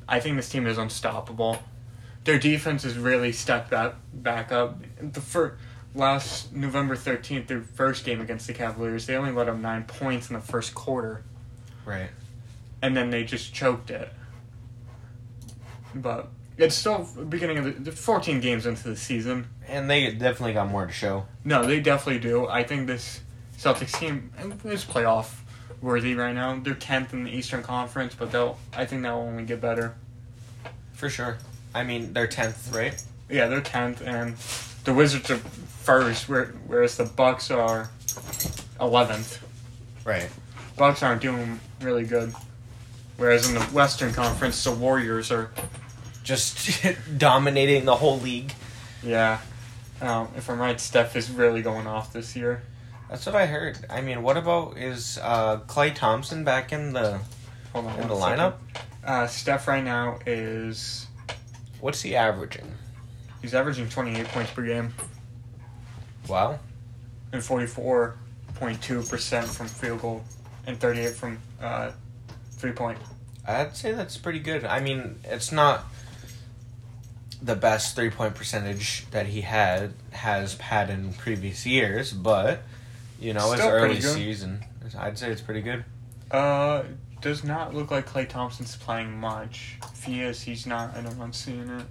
I 0.07 0.19
think 0.19 0.35
this 0.35 0.49
team 0.49 0.65
is 0.67 0.77
unstoppable. 0.77 1.61
Their 2.23 2.39
defense 2.39 2.83
has 2.83 2.97
really 2.97 3.31
stepped 3.31 3.69
back, 3.69 3.95
back 4.13 4.51
up. 4.51 4.79
The 4.99 5.21
first, 5.21 5.55
last 5.95 6.53
November 6.53 6.95
13th, 6.95 7.47
their 7.47 7.61
first 7.61 8.05
game 8.05 8.21
against 8.21 8.47
the 8.47 8.53
Cavaliers, 8.53 9.05
they 9.05 9.15
only 9.15 9.31
let 9.31 9.47
up 9.49 9.57
nine 9.57 9.83
points 9.83 10.29
in 10.29 10.33
the 10.35 10.41
first 10.41 10.73
quarter, 10.73 11.23
Right. 11.85 12.09
and 12.81 12.95
then 12.95 13.09
they 13.09 13.23
just 13.23 13.53
choked 13.53 13.89
it. 13.91 14.11
But 15.95 16.29
it's 16.57 16.75
still 16.75 17.07
beginning 17.29 17.57
of 17.59 17.65
the, 17.65 17.71
the 17.71 17.91
14 17.91 18.39
games 18.39 18.65
into 18.65 18.87
the 18.87 18.95
season. 18.95 19.47
And 19.67 19.89
they 19.89 20.11
definitely 20.11 20.53
got 20.53 20.69
more 20.69 20.85
to 20.85 20.91
show. 20.93 21.25
No, 21.43 21.65
they 21.65 21.79
definitely 21.79 22.19
do. 22.19 22.47
I 22.47 22.63
think 22.63 22.87
this 22.87 23.21
Celtics 23.57 23.97
team 23.99 24.31
is 24.65 24.83
playoff 24.83 25.35
worthy 25.81 26.15
right 26.15 26.33
now. 26.33 26.59
They're 26.59 26.73
10th 26.73 27.13
in 27.13 27.23
the 27.25 27.31
Eastern 27.31 27.61
Conference, 27.63 28.15
but 28.15 28.31
they'll. 28.31 28.57
I 28.75 28.85
think 28.85 29.03
they'll 29.03 29.13
only 29.15 29.43
get 29.43 29.61
better. 29.61 29.95
For 30.93 31.09
sure. 31.09 31.37
I 31.75 31.83
mean, 31.83 32.13
they're 32.13 32.27
10th, 32.27 32.73
right? 32.73 33.01
Yeah, 33.29 33.47
they're 33.47 33.61
10th, 33.61 34.01
and 34.05 34.35
the 34.83 34.93
Wizards 34.93 35.29
are 35.31 35.39
first, 35.83 36.27
whereas 36.29 36.97
the 36.97 37.05
Bucks 37.05 37.51
are 37.51 37.89
11th. 38.79 39.39
Right. 40.05 40.29
Bucks 40.77 41.03
aren't 41.03 41.21
doing 41.21 41.59
really 41.81 42.05
good. 42.05 42.33
Whereas 43.17 43.47
in 43.47 43.53
the 43.55 43.61
Western 43.65 44.11
Conference, 44.11 44.63
the 44.63 44.71
Warriors 44.71 45.31
are, 45.31 45.51
Just 46.23 46.83
dominating 47.17 47.85
the 47.85 47.95
whole 47.95 48.19
league. 48.19 48.53
yeah. 49.03 49.39
Um, 50.01 50.27
if 50.35 50.49
I'm 50.49 50.59
right, 50.59 50.79
Steph 50.81 51.15
is 51.15 51.29
really 51.31 51.61
going 51.61 51.87
off 51.87 52.11
this 52.11 52.35
year. 52.35 52.63
That's 53.09 53.25
what 53.25 53.35
I 53.35 53.45
heard. 53.45 53.77
I 53.89 54.01
mean, 54.01 54.21
what 54.23 54.35
about 54.35 54.77
is 54.77 55.17
uh, 55.21 55.59
Klay 55.67 55.93
Thompson 55.95 56.43
back 56.43 56.73
in 56.73 56.91
the 56.93 57.19
Hold 57.71 57.85
on. 57.85 57.99
in 58.01 58.07
the 58.09 58.13
lineup? 58.15 58.55
Uh, 59.05 59.27
Steph 59.27 59.67
right 59.67 59.83
now 59.83 60.19
is 60.25 61.07
What's 61.79 62.01
he 62.01 62.15
averaging? 62.15 62.69
he's 63.41 63.53
averaging 63.53 63.87
28 63.89 64.25
points 64.29 64.51
per 64.51 64.63
game 64.65 64.93
Wow. 66.27 66.59
and 67.31 67.41
44.2 67.41 69.09
percent 69.09 69.47
from 69.47 69.67
field 69.67 70.01
goal 70.01 70.23
and 70.65 70.79
38 70.79 71.09
from 71.13 71.39
uh, 71.61 71.91
three 72.51 72.71
point. 72.71 72.97
I'd 73.47 73.75
say 73.75 73.91
that's 73.91 74.17
pretty 74.17 74.39
good. 74.39 74.63
I 74.63 74.79
mean, 74.79 75.19
it's 75.25 75.51
not 75.51 75.85
the 77.41 77.55
best 77.55 77.95
three 77.95 78.09
point 78.09 78.35
percentage 78.35 79.05
that 79.11 79.27
he 79.27 79.41
had 79.41 79.93
has 80.11 80.55
had 80.55 80.89
in 80.89 81.13
previous 81.13 81.65
years, 81.65 82.13
but 82.13 82.63
you 83.19 83.33
know, 83.33 83.51
it's 83.51 83.61
Still 83.61 83.73
early 83.73 84.01
season. 84.01 84.63
I'd 84.97 85.17
say 85.17 85.29
it's 85.29 85.41
pretty 85.41 85.61
good. 85.61 85.83
Uh, 86.31 86.83
does 87.21 87.43
not 87.43 87.73
look 87.73 87.91
like 87.91 88.07
Klay 88.07 88.27
Thompson's 88.27 88.75
playing 88.75 89.17
much. 89.17 89.77
If 89.93 90.03
he 90.03 90.21
is, 90.21 90.41
he's 90.41 90.65
not. 90.65 90.95
I 90.95 91.01
don't 91.01 91.19
I'm 91.19 91.33
seeing 91.33 91.69
it. 91.69 91.85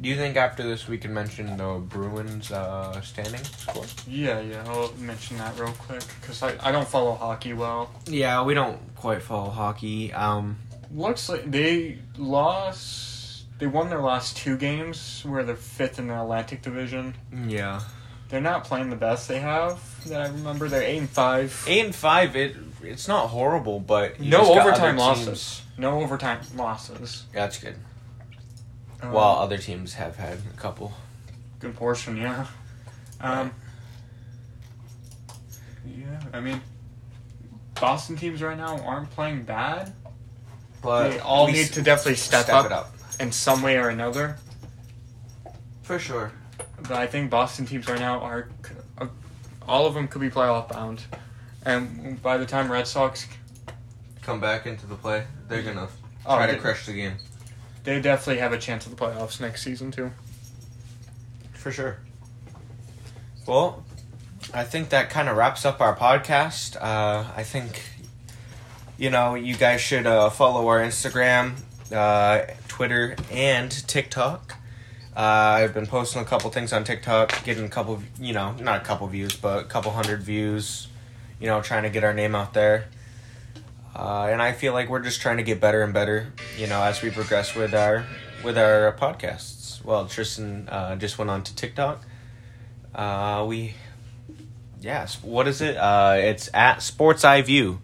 Do 0.00 0.08
you 0.08 0.16
think 0.16 0.36
after 0.36 0.62
this 0.62 0.88
we 0.88 0.96
can 0.96 1.12
mention 1.12 1.56
the 1.58 1.74
Bruins 1.86 2.50
uh, 2.50 2.98
standing 3.02 3.44
score? 3.44 3.84
Yeah, 4.08 4.40
yeah. 4.40 4.64
I'll 4.66 4.92
mention 4.94 5.36
that 5.38 5.58
real 5.58 5.72
quick 5.72 6.02
because 6.20 6.42
I, 6.42 6.54
I 6.60 6.72
don't 6.72 6.88
follow 6.88 7.14
hockey 7.14 7.52
well. 7.52 7.90
Yeah, 8.06 8.42
we 8.42 8.54
don't 8.54 8.78
quite 8.96 9.22
follow 9.22 9.50
hockey. 9.50 10.12
Um, 10.12 10.58
Looks 10.92 11.28
like 11.28 11.50
they 11.50 11.98
lost. 12.16 13.44
They 13.58 13.66
won 13.66 13.90
their 13.90 14.00
last 14.00 14.38
two 14.38 14.56
games, 14.56 15.22
where 15.26 15.44
they're 15.44 15.54
fifth 15.54 15.98
in 15.98 16.06
the 16.08 16.18
Atlantic 16.18 16.62
Division. 16.62 17.14
yeah, 17.46 17.82
They're 18.30 18.40
not 18.40 18.64
playing 18.64 18.88
the 18.88 18.96
best 18.96 19.28
they 19.28 19.38
have 19.40 19.82
that 20.08 20.22
I 20.22 20.26
remember. 20.28 20.66
They're 20.68 20.82
eight 20.82 20.96
and 20.98 21.10
five. 21.10 21.62
eight 21.68 21.84
and 21.84 21.94
five. 21.94 22.36
It 22.36 22.56
it's 22.82 23.06
not 23.06 23.26
horrible, 23.28 23.80
but 23.80 24.18
you 24.18 24.30
no 24.30 24.38
just 24.38 24.54
got 24.54 24.66
overtime 24.66 24.98
other 24.98 24.98
losses. 24.98 25.26
teams- 25.26 25.62
No 25.76 26.00
overtime 26.00 26.40
losses. 26.56 27.24
That's 27.34 27.58
good. 27.58 27.76
Um, 29.02 29.12
While 29.12 29.36
other 29.36 29.56
teams 29.58 29.94
have 29.94 30.16
had 30.16 30.38
a 30.54 30.56
couple. 30.60 30.92
good 31.58 31.74
portion, 31.74 32.16
yeah. 32.16 32.46
Um, 33.20 33.50
yeah, 35.86 36.20
I 36.32 36.40
mean, 36.40 36.60
Boston 37.80 38.16
teams 38.16 38.42
right 38.42 38.56
now 38.56 38.78
aren't 38.80 39.10
playing 39.10 39.44
bad. 39.44 39.92
But 40.82 41.10
they 41.10 41.18
all 41.18 41.46
need 41.48 41.66
to 41.72 41.82
definitely 41.82 42.14
step, 42.16 42.44
step 42.44 42.54
up, 42.66 42.70
up 42.70 42.94
in 43.18 43.32
some 43.32 43.60
way 43.62 43.76
or 43.78 43.88
another. 43.90 44.36
for 45.82 45.98
sure. 45.98 46.32
But 46.82 46.92
I 46.92 47.06
think 47.06 47.30
Boston 47.30 47.66
teams 47.66 47.86
right 47.88 47.98
now 47.98 48.20
are, 48.20 48.48
uh, 48.98 49.06
all 49.68 49.86
of 49.86 49.92
them 49.94 50.08
could 50.08 50.20
be 50.22 50.30
playoff 50.30 50.70
bound, 50.72 51.02
and 51.66 52.20
by 52.22 52.38
the 52.38 52.46
time 52.46 52.70
Red 52.72 52.86
Sox, 52.86 53.26
Come 54.22 54.40
back 54.40 54.66
into 54.66 54.86
the 54.86 54.94
play. 54.94 55.24
They're 55.48 55.62
gonna 55.62 55.88
Oh, 56.26 56.36
try 56.36 56.46
to 56.46 56.56
crush 56.58 56.84
the 56.86 56.92
game 56.92 57.14
they 57.84 58.00
definitely 58.00 58.40
have 58.40 58.52
a 58.52 58.58
chance 58.58 58.86
at 58.86 58.96
the 58.96 59.02
playoffs 59.02 59.40
next 59.40 59.62
season 59.62 59.90
too. 59.90 60.10
for 61.54 61.72
sure. 61.72 61.98
Well, 63.46 63.84
I 64.54 64.64
think 64.64 64.90
that 64.90 65.10
kind 65.10 65.28
of 65.28 65.36
wraps 65.36 65.64
up 65.64 65.80
our 65.80 65.96
podcast. 65.96 66.76
Uh, 66.76 67.30
I 67.36 67.42
think 67.42 67.82
you 68.98 69.10
know 69.10 69.34
you 69.34 69.56
guys 69.56 69.80
should 69.80 70.06
uh, 70.06 70.30
follow 70.30 70.68
our 70.68 70.80
Instagram, 70.80 71.54
uh, 71.92 72.42
Twitter, 72.68 73.16
and 73.30 73.70
TikTok. 73.88 74.56
Uh, 75.16 75.20
I've 75.20 75.74
been 75.74 75.86
posting 75.86 76.22
a 76.22 76.24
couple 76.24 76.50
things 76.50 76.72
on 76.72 76.84
TikTok, 76.84 77.44
getting 77.44 77.64
a 77.64 77.68
couple, 77.68 78.00
you 78.18 78.32
know, 78.32 78.52
not 78.52 78.80
a 78.80 78.84
couple 78.84 79.06
views, 79.08 79.36
but 79.36 79.64
a 79.64 79.66
couple 79.66 79.90
hundred 79.90 80.22
views. 80.22 80.86
You 81.40 81.48
know, 81.48 81.60
trying 81.62 81.82
to 81.82 81.90
get 81.90 82.04
our 82.04 82.14
name 82.14 82.34
out 82.34 82.54
there. 82.54 82.86
Uh, 83.94 84.28
and 84.30 84.40
I 84.40 84.52
feel 84.52 84.72
like 84.72 84.88
we're 84.88 85.00
just 85.02 85.20
trying 85.20 85.38
to 85.38 85.42
get 85.42 85.60
better 85.60 85.82
and 85.82 85.92
better, 85.92 86.32
you 86.56 86.66
know, 86.68 86.80
as 86.82 87.02
we 87.02 87.10
progress 87.10 87.54
with 87.54 87.74
our 87.74 88.04
with 88.44 88.56
our 88.56 88.92
podcasts. 88.98 89.84
Well, 89.84 90.06
Tristan 90.06 90.68
uh, 90.68 90.96
just 90.96 91.18
went 91.18 91.30
on 91.30 91.42
to 91.42 91.54
TikTok. 91.54 92.02
Uh, 92.94 93.44
we, 93.48 93.74
yes, 94.80 95.22
what 95.22 95.48
is 95.48 95.60
it? 95.60 95.76
Uh, 95.76 96.14
it's 96.18 96.48
at 96.54 96.82
Sports 96.82 97.24
Eye 97.24 97.42
View 97.42 97.80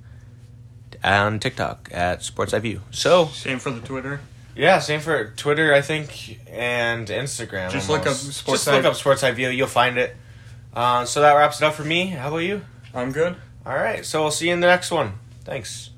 on 1.02 1.38
TikTok 1.40 1.88
at 1.92 2.22
Sports 2.22 2.54
Eye 2.54 2.58
View. 2.60 2.82
So 2.90 3.26
Same 3.26 3.58
for 3.58 3.70
the 3.70 3.80
Twitter. 3.80 4.20
yeah, 4.54 4.78
same 4.78 5.00
for 5.00 5.30
Twitter, 5.36 5.72
I 5.74 5.80
think, 5.80 6.38
and 6.50 7.06
Instagram. 7.08 7.70
Just 7.70 7.88
look 7.88 8.06
up 8.06 8.14
Sports 8.14 8.64
Just 8.64 8.66
look 8.74 8.84
Eye- 8.84 8.88
up 8.88 8.94
Sports 8.94 9.22
Eye 9.24 9.32
View. 9.32 9.48
You'll 9.48 9.66
find 9.68 9.98
it. 9.98 10.16
Uh, 10.74 11.04
so 11.04 11.20
that 11.22 11.32
wraps 11.34 11.60
it 11.60 11.64
up 11.64 11.74
for 11.74 11.84
me. 11.84 12.06
How 12.08 12.28
about 12.28 12.38
you? 12.38 12.62
I'm 12.94 13.10
good. 13.12 13.34
All 13.64 13.74
right. 13.74 14.04
So 14.04 14.22
we'll 14.22 14.30
see 14.30 14.48
you 14.48 14.52
in 14.52 14.60
the 14.60 14.66
next 14.66 14.90
one. 14.90 15.14
Thanks. 15.44 15.90